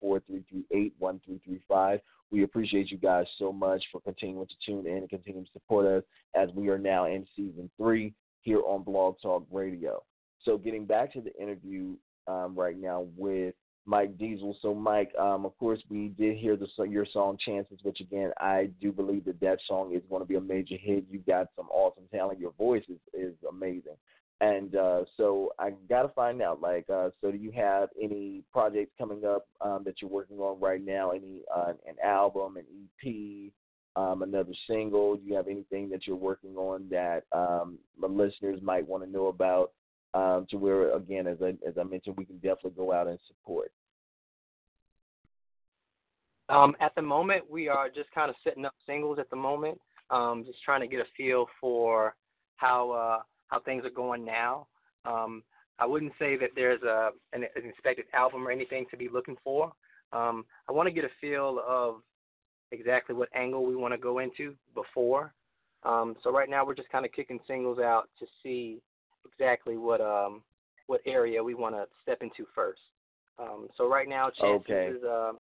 [0.02, 2.00] 914-338-1335.
[2.32, 5.86] We appreciate you guys so much for continuing to tune in and continue to support
[5.86, 6.02] us
[6.34, 10.02] as we are now in season three here on Blog Talk Radio.
[10.42, 11.94] So getting back to the interview
[12.28, 13.54] um, right now with
[13.86, 14.56] Mike Diesel.
[14.60, 18.70] So, Mike, um, of course, we did hear the your song "Chances," which again, I
[18.80, 21.04] do believe that that song is going to be a major hit.
[21.10, 22.40] You've got some awesome talent.
[22.40, 23.96] Your voice is is amazing.
[24.40, 28.42] And uh, so I got to find out, like, uh, so do you have any
[28.52, 31.10] projects coming up um, that you're working on right now?
[31.10, 33.52] Any uh, an album, an EP,
[33.96, 35.16] um, another single?
[35.16, 39.10] Do you have anything that you're working on that um, the listeners might want to
[39.10, 39.72] know about?
[40.14, 43.18] Um, to where again, as I as I mentioned, we can definitely go out and
[43.26, 43.70] support.
[46.48, 49.80] Um, at the moment, we are just kind of setting up singles at the moment,
[50.10, 52.14] um, just trying to get a feel for
[52.56, 54.66] how uh, how things are going now.
[55.04, 55.42] Um,
[55.78, 59.36] I wouldn't say that there's a an, an expected album or anything to be looking
[59.42, 59.72] for.
[60.12, 61.96] Um, I want to get a feel of
[62.72, 65.32] exactly what angle we want to go into before.
[65.82, 68.80] Um, so right now we're just kind of kicking singles out to see
[69.32, 70.42] exactly what um
[70.86, 72.80] what area we want to step into first.
[73.38, 74.96] Um, so right now, chances okay.
[74.96, 75.32] is uh,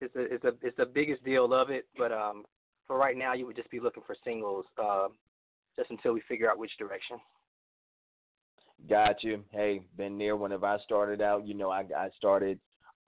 [0.00, 1.86] is the is the is the biggest deal of it.
[1.96, 2.44] But um,
[2.86, 5.08] for right now, you would just be looking for singles, uh,
[5.76, 7.18] just until we figure out which direction.
[8.88, 9.44] Got you.
[9.50, 10.36] Hey, been there.
[10.36, 12.58] Whenever I started out, you know, I I started.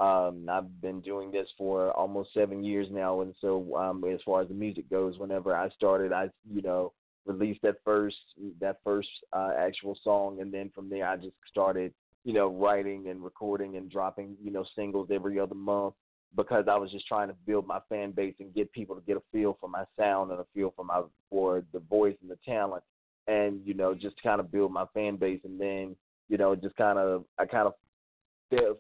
[0.01, 4.43] Um, I've been doing this for almost seven years now, and so um, as far
[4.43, 6.93] as the music goes, whenever I started, I you know
[7.27, 8.17] released that first
[8.61, 11.93] that first uh, actual song, and then from there I just started,
[12.25, 15.95] you know, writing and recording and dropping, you know, singles every other month
[16.37, 19.17] because I was just trying to build my fan base and get people to get
[19.17, 22.39] a feel for my sound and a feel for my for the voice and the
[22.45, 22.83] talent,
[23.27, 25.97] and you know, just kind of build my fan base, and then
[26.29, 27.75] you know, just kind of I kind of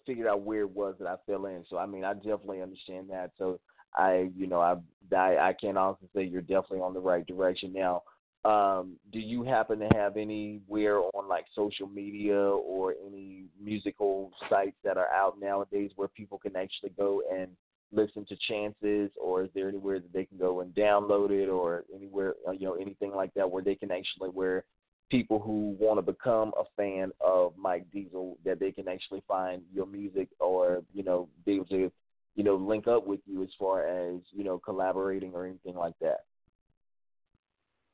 [0.07, 1.65] figured out where it was that I fell in.
[1.69, 3.33] So I mean, I definitely understand that.
[3.39, 3.61] So
[3.97, 4.77] I, you know, I
[5.15, 8.03] I, I can honestly say you're definitely on the right direction now.
[8.45, 14.77] Um, do you happen to have anywhere on like social media or any musical sites
[14.85, 17.49] that are out nowadays where people can actually go and
[17.91, 19.11] listen to chances?
[19.19, 22.67] Or is there anywhere that they can go and download it or anywhere uh, you
[22.67, 24.65] know anything like that where they can actually where
[25.11, 29.63] people who want to become a fan of Mike Diesel that they can actually find
[29.73, 31.91] your music or you know be able to
[32.35, 35.95] you know link up with you as far as you know collaborating or anything like
[36.03, 36.25] that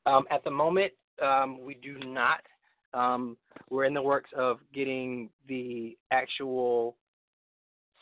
[0.05, 0.91] um, at the moment,
[1.21, 2.41] um, we do not.
[2.93, 3.37] Um,
[3.69, 6.95] we're in the works of getting the actual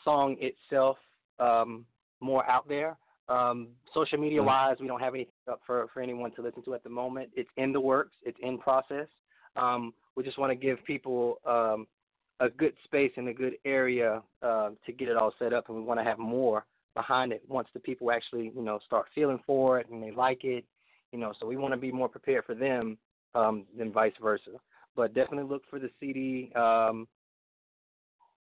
[0.04, 0.96] song itself
[1.38, 1.84] um,
[2.20, 2.96] more out there.
[3.28, 6.74] Um, social media wise, we don't have anything up for, for anyone to listen to
[6.74, 7.30] at the moment.
[7.36, 9.06] It's in the works, it's in process.
[9.54, 11.86] Um, we just want to give people um,
[12.40, 15.76] a good space and a good area uh, to get it all set up, and
[15.76, 19.38] we want to have more behind it once the people actually, you know, start feeling
[19.46, 20.64] for it and they like it
[21.12, 22.98] you know, so we want to be more prepared for them
[23.34, 24.52] um, than vice versa.
[24.96, 27.06] But definitely look for the CD um,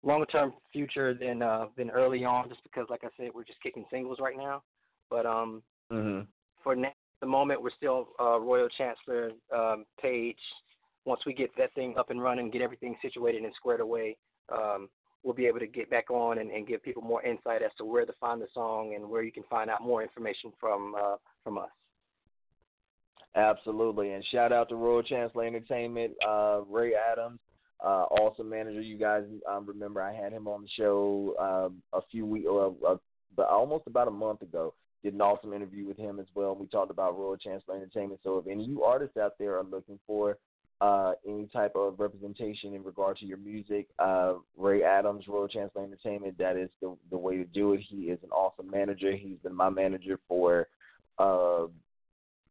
[0.04, 3.62] longer term future than uh, than early on, just because, like I said, we're just
[3.62, 4.62] kicking singles right now.
[5.10, 6.22] But um, mm-hmm.
[6.64, 6.92] for now,
[7.22, 10.38] the moment, we're still uh, Royal Chancellor um, page.
[11.06, 14.18] Once we get that thing up and running, get everything situated and squared away,
[14.52, 14.90] um,
[15.24, 17.86] we'll be able to get back on and, and give people more insight as to
[17.86, 21.16] where to find the song and where you can find out more information from uh,
[21.44, 21.70] from us.
[23.36, 27.40] Absolutely, and shout out to Royal Chancellor Entertainment, uh, Ray Adams,
[27.84, 28.80] uh, awesome manager.
[28.80, 32.74] You guys um, remember I had him on the show um, a few weeks, or
[32.88, 34.74] uh, almost about a month ago.
[35.04, 36.56] Did an awesome interview with him as well.
[36.56, 38.22] We talked about Royal Chancellor Entertainment.
[38.24, 40.38] So if any of you artists out there are looking for
[40.82, 45.84] uh, any type of representation in regard to your music, uh, Ray Adams, Royal Chancellor
[45.84, 47.82] Entertainment, that is the the way to do it.
[47.88, 49.12] He is an awesome manager.
[49.12, 50.68] He's been my manager for
[51.20, 51.66] uh,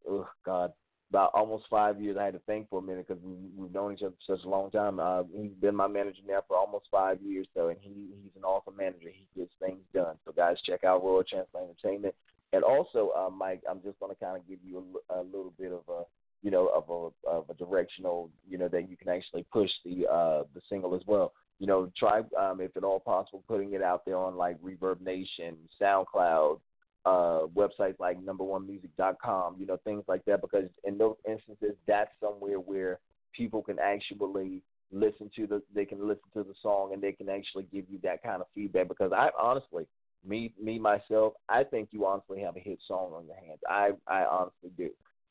[0.07, 0.71] oh God,
[1.09, 2.17] about almost five years.
[2.19, 4.45] I had to think for a minute because we, we've known each other for such
[4.45, 4.99] a long time.
[4.99, 8.43] Uh, he's been my manager now for almost five years, so and he he's an
[8.43, 9.09] awesome manager.
[9.11, 10.15] He gets things done.
[10.25, 12.15] So guys, check out Royal Chancellor Entertainment.
[12.53, 15.53] And also, uh, Mike, I'm just going to kind of give you a, a little
[15.59, 16.03] bit of a
[16.41, 20.07] you know of a of a directional you know that you can actually push the
[20.07, 21.33] uh the single as well.
[21.59, 24.99] You know, try um, if at all possible putting it out there on like Reverb
[25.01, 26.59] Nation, SoundCloud,
[27.05, 32.57] uh, websites like numberonemusic.com, you know, things like that, because in those instances, that's somewhere
[32.57, 32.99] where
[33.33, 37.29] people can actually listen to the, they can listen to the song and they can
[37.29, 38.87] actually give you that kind of feedback.
[38.87, 39.85] Because I honestly,
[40.27, 43.59] me, me myself, I think you honestly have a hit song on your hands.
[43.69, 44.89] I, I honestly do.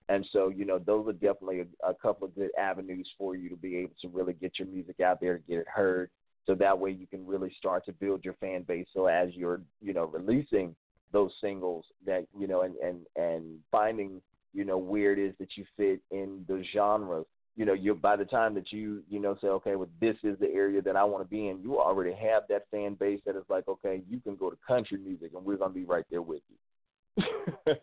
[0.08, 3.48] And so, you know, those are definitely a, a couple of good avenues for you
[3.48, 6.10] to be able to really get your music out there, get it heard.
[6.46, 8.86] So that way you can really start to build your fan base.
[8.92, 10.76] So as you're, you know, releasing
[11.14, 14.20] those singles that, you know, and, and, and finding,
[14.52, 17.24] you know, where it is that you fit in the genres,
[17.56, 20.36] you know, you by the time that you, you know, say, okay, well, this is
[20.40, 23.36] the area that I want to be in, you already have that fan base that
[23.36, 26.04] is like, okay, you can go to country music and we're going to be right
[26.10, 27.24] there with you.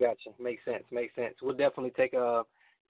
[0.00, 0.30] Gotcha.
[0.40, 0.84] Makes sense.
[0.90, 1.34] Makes sense.
[1.40, 2.42] We'll definitely take a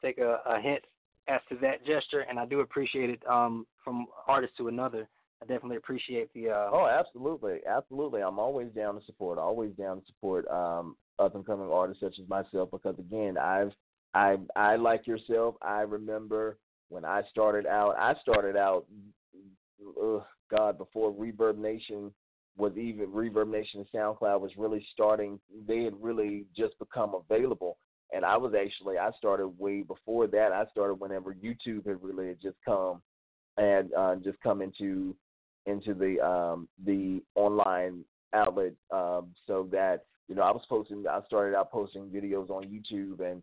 [0.03, 0.83] take a, a hint
[1.29, 5.09] as to that gesture, and I do appreciate it um, from artist to another.
[5.41, 6.51] I definitely appreciate the.
[6.51, 8.23] Uh, oh, absolutely, absolutely.
[8.23, 9.39] I'm always down to support.
[9.39, 13.73] Always down to support um, up and coming artists such as myself because again, I've
[14.15, 15.55] I I like yourself.
[15.63, 16.59] I remember
[16.89, 17.97] when I started out.
[17.99, 18.87] I started out,
[20.03, 22.13] ugh, God, before Reverb Nation
[22.57, 25.39] was even Reverb Nation and SoundCloud was really starting.
[25.69, 27.79] They had really just become available,
[28.13, 30.51] and I was actually I started way before that.
[30.51, 33.03] I started whenever YouTube had really just come
[33.57, 35.15] and uh, just come into
[35.69, 41.05] into the um, the online outlet, um, so that you know I was posting.
[41.09, 43.43] I started out posting videos on YouTube and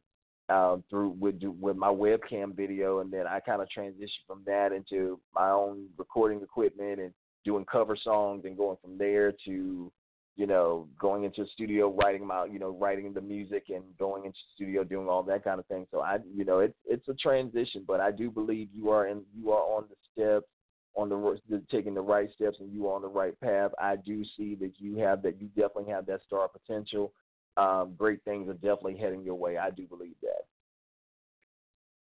[0.49, 4.71] um, through with with my webcam video, and then I kind of transitioned from that
[4.71, 7.13] into my own recording equipment and
[7.43, 9.91] doing cover songs and going from there to
[10.35, 14.25] you know going into the studio writing my you know writing the music and going
[14.25, 17.07] into the studio doing all that kind of thing so i you know it's it's
[17.07, 20.47] a transition but i do believe you are in you are on the steps
[20.95, 23.71] on the, the taking the right steps and you are on the right path.
[23.79, 27.13] I do see that you have that you definitely have that star potential.
[27.57, 29.57] Um, great things are definitely heading your way.
[29.57, 30.45] I do believe that.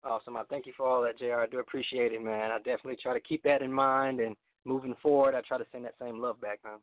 [0.03, 0.37] Awesome.
[0.37, 2.51] I thank you for all that Jay'e R i do appreciate it man.
[2.51, 5.85] I definitely try to keep that in mind and moving forward, I try to send
[5.85, 6.79] that same love back home.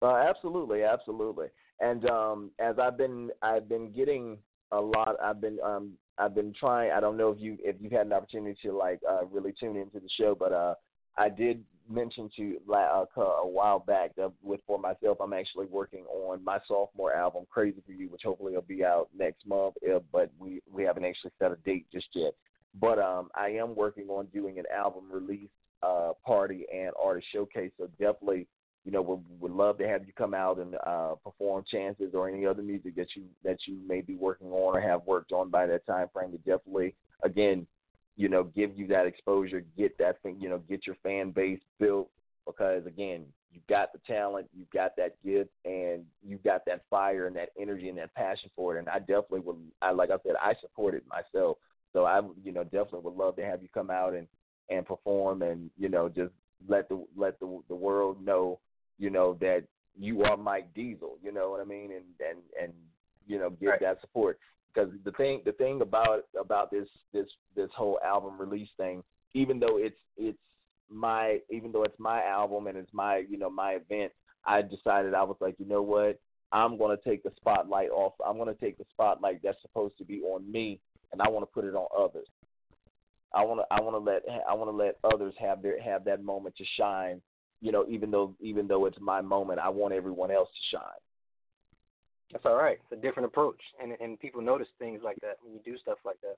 [0.00, 1.48] Uh, absolutely, absolutely.
[1.80, 4.38] And um, as I've been, I've been getting
[4.72, 5.16] a lot.
[5.22, 6.92] I've been, um, I've been trying.
[6.92, 9.76] I don't know if you, if you've had an opportunity to like uh, really tune
[9.76, 10.74] into the show, but uh,
[11.16, 16.04] I did mention to uh, a while back that with for myself, I'm actually working
[16.04, 19.74] on my sophomore album, Crazy for You, which hopefully will be out next month.
[19.84, 22.34] Uh, but we we haven't actually set a date just yet.
[22.80, 25.48] But um, I am working on doing an album release
[25.82, 27.72] uh, party and artist showcase.
[27.78, 28.46] So definitely,
[28.88, 32.26] you know, we would love to have you come out and uh, perform chances or
[32.26, 35.50] any other music that you that you may be working on or have worked on
[35.50, 36.32] by that time frame.
[36.32, 37.66] To definitely, again,
[38.16, 41.60] you know, give you that exposure, get that thing, you know, get your fan base
[41.78, 42.08] built.
[42.46, 47.26] Because again, you've got the talent, you've got that gift, and you've got that fire
[47.26, 48.78] and that energy and that passion for it.
[48.78, 51.58] And I definitely would, I like I said, I support it myself.
[51.92, 54.26] So I, you know, definitely would love to have you come out and
[54.70, 56.32] and perform and you know just
[56.68, 58.58] let the let the the world know
[58.98, 59.64] you know that
[59.98, 61.18] you are Mike Diesel.
[61.22, 61.90] You know what I mean?
[61.92, 62.72] And and and
[63.26, 63.80] you know give right.
[63.80, 64.38] that support
[64.72, 67.26] because the thing the thing about about this this
[67.56, 69.02] this whole album release thing,
[69.34, 70.38] even though it's it's
[70.90, 74.12] my even though it's my album and it's my you know my event,
[74.44, 76.20] I decided I was like you know what
[76.52, 78.14] I'm going to take the spotlight off.
[78.26, 80.80] I'm going to take the spotlight that's supposed to be on me,
[81.12, 82.26] and I want to put it on others.
[83.34, 86.04] I want to I want to let I want to let others have their have
[86.04, 87.20] that moment to shine.
[87.60, 91.00] You know, even though even though it's my moment, I want everyone else to shine.
[92.32, 92.78] That's all right.
[92.82, 95.98] It's a different approach, and and people notice things like that when you do stuff
[96.04, 96.36] like that.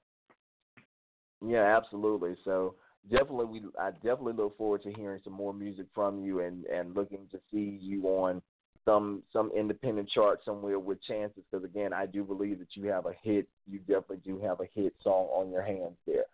[1.46, 2.36] Yeah, absolutely.
[2.44, 2.74] So
[3.10, 6.94] definitely, we I definitely look forward to hearing some more music from you, and and
[6.94, 8.40] looking to see you on
[8.84, 11.42] some some independent chart somewhere with chances.
[11.50, 13.48] Because again, I do believe that you have a hit.
[13.66, 16.24] You definitely do have a hit song on your hands there.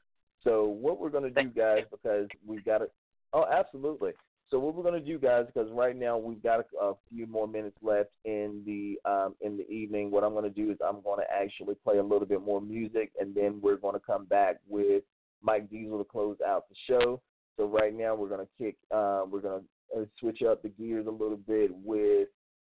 [0.45, 2.93] So what we're going to do, guys, because we've got it.
[3.33, 4.13] Oh, absolutely.
[4.49, 7.27] So what we're going to do, guys, because right now we've got a, a few
[7.27, 10.11] more minutes left in the um, in the evening.
[10.11, 12.61] What I'm going to do is I'm going to actually play a little bit more
[12.61, 15.03] music, and then we're going to come back with
[15.43, 17.21] Mike Diesel to close out the show.
[17.57, 18.77] So right now we're going to kick.
[18.95, 19.63] Uh, we're going
[19.95, 22.29] to switch up the gears a little bit with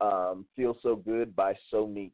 [0.01, 2.11] um, "Feel So Good" by So Sonique.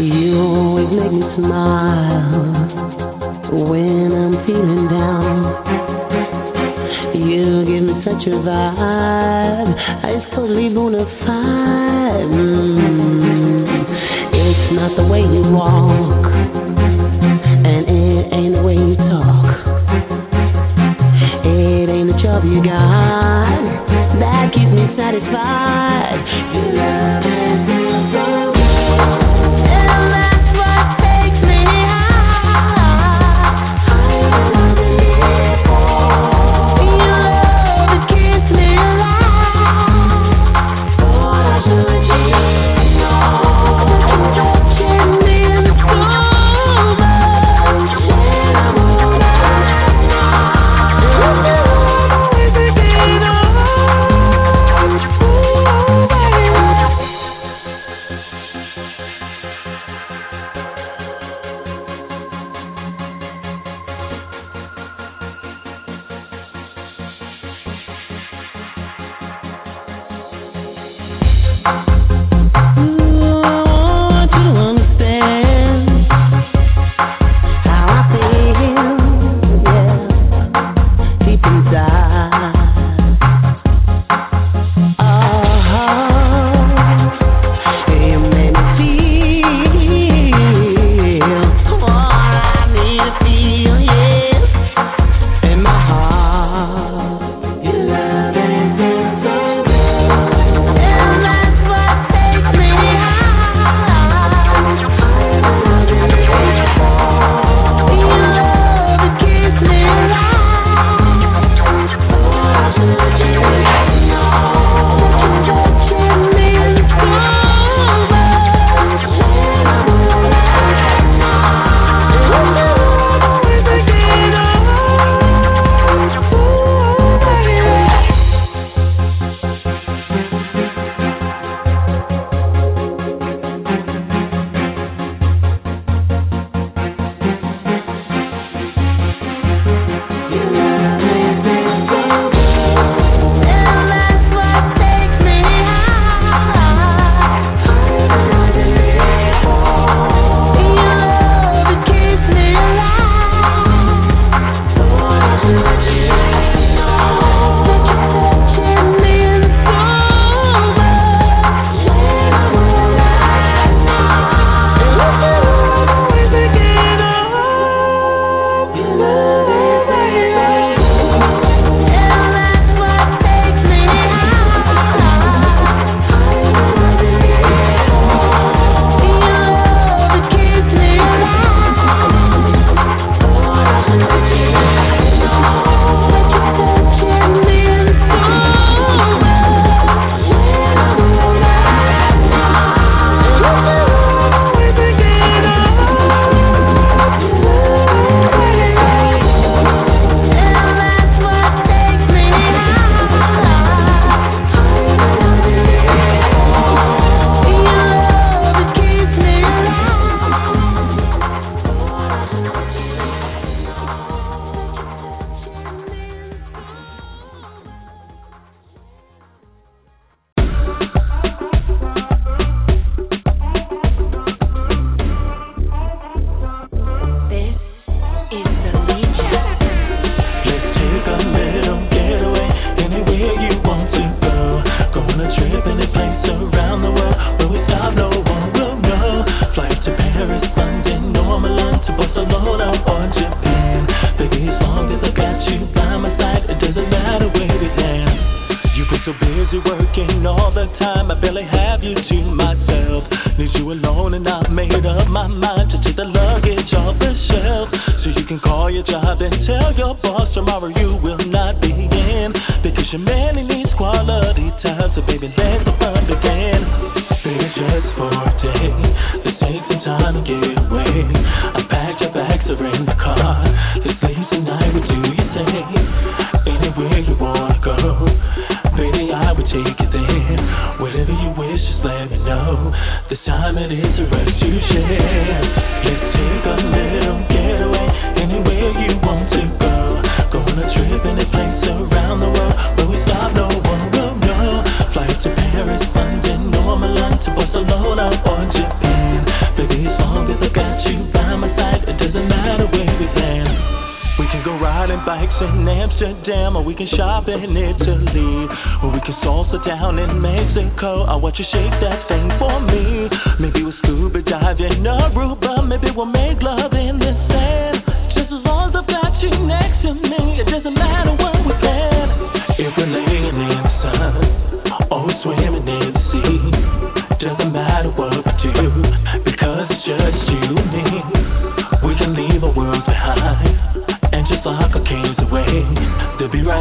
[0.00, 2.40] You always make me smile
[3.52, 5.38] when I'm feeling down.
[7.14, 12.28] You give me such a vibe, I totally bona fide.
[12.32, 13.66] Mm.
[14.32, 16.26] It's not the way you walk,
[17.66, 19.20] and it ain't the way you talk.
[22.40, 23.60] of you got
[24.20, 26.20] that keeps me satisfied.
[26.54, 28.49] Your love is so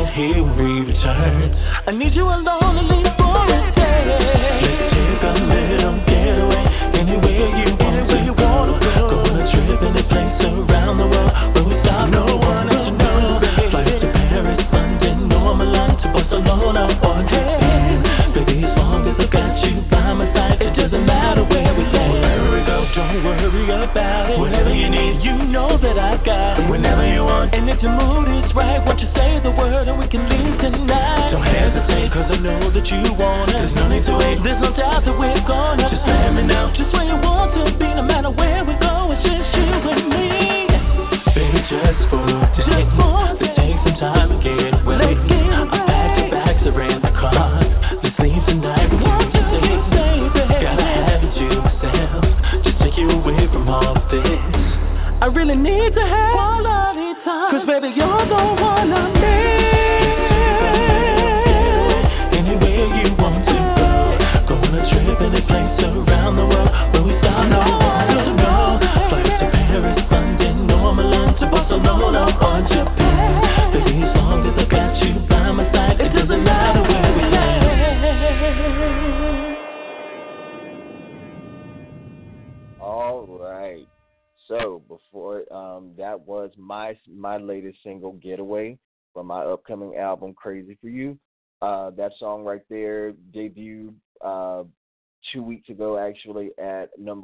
[0.08, 1.54] here we return.
[1.88, 3.09] I need you alone at least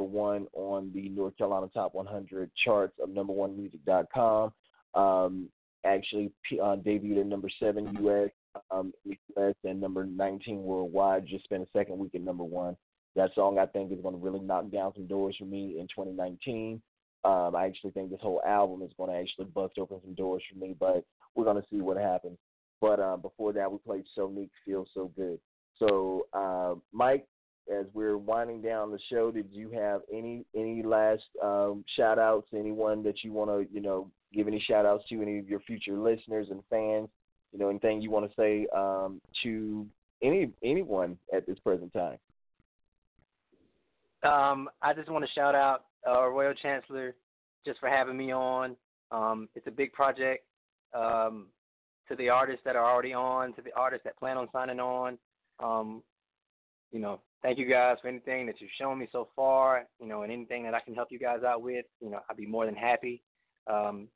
[0.06, 4.54] one on the North Carolina Top 100 charts of number1music.com.
[4.94, 5.50] Um,
[5.86, 8.30] actually, uh, debuted at number seven U.S.
[8.72, 9.56] Um, U.S.
[9.64, 11.28] and number 19 worldwide.
[11.28, 12.78] Just spent a second week at number one.
[13.16, 15.88] That song, I think, is going to really knock down some doors for me in
[15.88, 16.82] 2019.
[17.24, 20.44] Um, I actually think this whole album is going to actually bust open some doors
[20.52, 21.04] for me, but
[21.34, 22.38] we're going to see what happens.
[22.82, 25.40] But uh, before that, we played Sonique, Feel So Good.
[25.80, 27.28] So, uh, Mike,
[27.72, 32.48] as we're winding down the show, did you have any any last um, shout outs?
[32.54, 35.22] Anyone that you want to, you know, give any shout outs to?
[35.22, 37.10] Any of your future listeners and fans?
[37.52, 39.88] You know, anything you want to say um, to
[40.22, 42.18] any anyone at this present time?
[44.24, 47.16] Um, I just want to shout out uh, Royal Chancellor
[47.66, 48.76] just for having me on.
[49.12, 50.46] Um, it's a big project.
[50.94, 51.48] Um,
[52.08, 55.18] to the artists that are already on, to the artists that plan on signing on,
[55.60, 56.04] um,
[56.92, 59.86] you know, thank you guys for anything that you've shown me so far.
[60.00, 62.38] You know, and anything that I can help you guys out with, you know, I'd
[62.38, 63.22] be more than happy.
[63.68, 64.08] Um,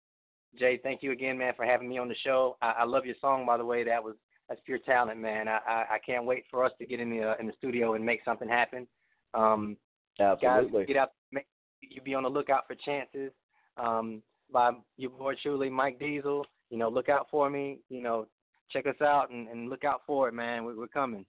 [0.58, 2.58] Jay, thank you again, man, for having me on the show.
[2.62, 3.84] I, I love your song, by the way.
[3.84, 4.16] That was
[4.48, 5.48] that's pure talent, man.
[5.48, 7.94] I, I, I can't wait for us to get in the uh, in the studio
[7.94, 8.88] and make something happen.
[9.36, 9.78] Um,
[10.20, 10.82] Absolutely.
[10.82, 11.12] Guys, get out.
[11.32, 11.46] Make,
[11.82, 13.32] you be on the lookout for chances.
[13.78, 16.46] Um, by your boy truly, Mike Diesel.
[16.72, 17.80] You know, look out for me.
[17.90, 18.26] You know,
[18.72, 20.66] check us out and, and look out for it, man.
[20.66, 21.26] We, we're coming.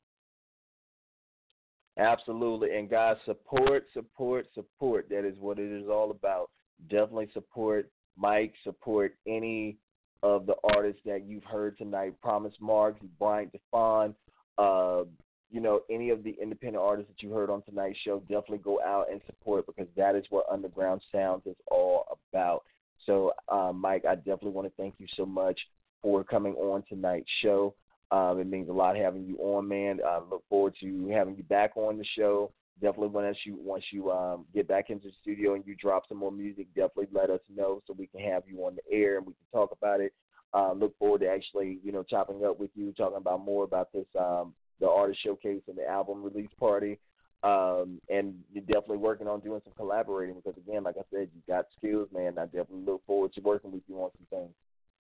[1.99, 2.77] Absolutely.
[2.77, 5.09] And guys, support, support, support.
[5.11, 6.51] That is what it is all about.
[6.89, 9.77] Definitely support Mike, support any
[10.23, 12.15] of the artists that you've heard tonight.
[12.23, 14.15] Promise Marks, Bryant Defon,
[14.59, 15.05] uh,
[15.51, 18.81] you know, any of the independent artists that you heard on tonight's show, definitely go
[18.83, 22.63] out and support because that is what Underground Soundz is all about.
[23.07, 25.59] So, uh, Mike, I definitely want to thank you so much
[26.03, 27.75] for coming on tonight's show.
[28.13, 30.01] Um, it means a lot having you on, man.
[30.05, 32.51] I look forward to having you back on the show.
[32.81, 36.19] Definitely once you once you um, get back into the studio and you drop some
[36.19, 39.27] more music, definitely let us know so we can have you on the air and
[39.27, 40.13] we can talk about it.
[40.55, 43.93] Uh, look forward to actually you know chopping up with you, talking about more about
[43.93, 46.99] this um, the artist showcase and the album release party.
[47.43, 51.43] Um, and you're definitely working on doing some collaborating because again, like I said, you
[51.49, 52.39] got skills, man.
[52.39, 54.55] I definitely look forward to working with you on some things.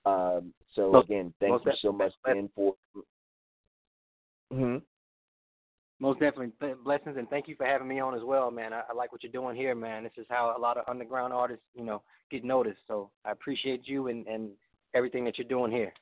[0.06, 2.74] Um, so again, thank most you so much again for.
[4.52, 4.76] Hmm
[5.98, 8.72] Most definitely Th- blessings and thank you for having me on as well, man.
[8.72, 10.02] I, I like what you're doing here, man.
[10.02, 12.80] This is how a lot of underground artists, you know, get noticed.
[12.88, 14.50] So I appreciate you and, and
[14.94, 15.92] everything that you're doing here.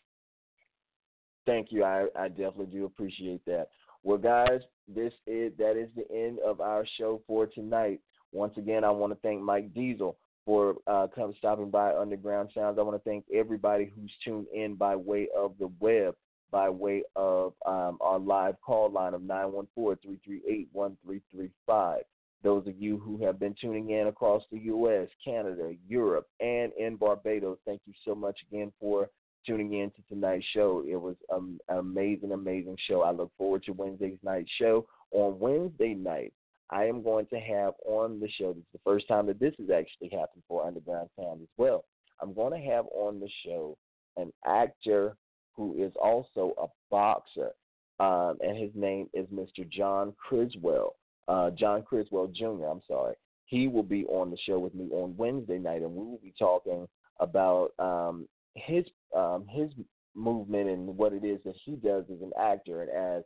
[1.46, 1.84] Thank you.
[1.84, 3.68] I, I definitely do appreciate that.
[4.02, 8.00] Well, guys, this is that is the end of our show for tonight.
[8.32, 12.78] Once again, I want to thank Mike Diesel for uh, come stopping by Underground Soundz.
[12.78, 16.14] I want to thank everybody who's tuned in by way of the web,
[16.50, 21.98] by way of um, our live call line of 914-338-1335.
[22.42, 26.94] Those of you who have been tuning in across the U.S., Canada, Europe, and in
[26.96, 29.10] Barbados, thank you so much again for
[29.44, 30.84] tuning in to tonight's show.
[30.88, 33.02] It was an amazing, amazing show.
[33.02, 34.86] I look forward to Wednesday's night show.
[35.12, 36.32] On Wednesday night,
[36.70, 38.52] I am going to have on the show.
[38.52, 41.84] This is the first time that this has actually happened for Underground Sound as well.
[42.20, 43.76] I'm going to have on the show
[44.16, 45.16] an actor
[45.58, 47.50] who is also a boxer,
[47.98, 49.68] um, and his name is Mr.
[49.68, 50.94] John Criswell,
[51.26, 52.64] uh, John Criswell Jr.
[52.64, 53.16] I'm sorry.
[53.46, 56.32] He will be on the show with me on Wednesday night, and we will be
[56.38, 56.86] talking
[57.18, 58.84] about um, his
[59.16, 59.70] um, his
[60.14, 63.24] movement and what it is that he does as an actor and as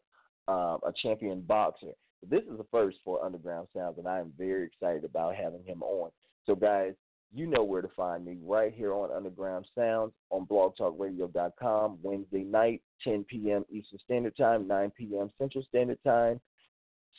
[0.49, 1.93] um, a champion boxer.
[2.29, 5.83] This is the first for Underground Soundz, and I am very excited about having him
[5.83, 6.11] on.
[6.47, 6.95] So, guys,
[7.35, 12.83] you know where to find me right here on Underground Soundz on blogtalkradio.com Wednesday night,
[13.03, 13.65] 10 p.m.
[13.71, 15.31] Eastern Standard Time, 9 p.m.
[15.39, 16.41] Central Standard Time,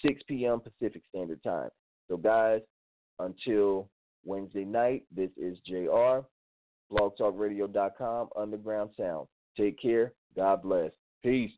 [0.06, 0.60] 6 p.m.
[0.60, 1.70] Pacific Standard Time.
[2.10, 2.62] So, guys,
[3.20, 3.90] until
[4.24, 6.26] Wednesday night, this is Jay'e R,
[6.92, 9.28] blogtalkradio.com, Underground Soundz.
[9.58, 10.14] Take care.
[10.36, 10.92] God bless.
[11.24, 11.52] Peace.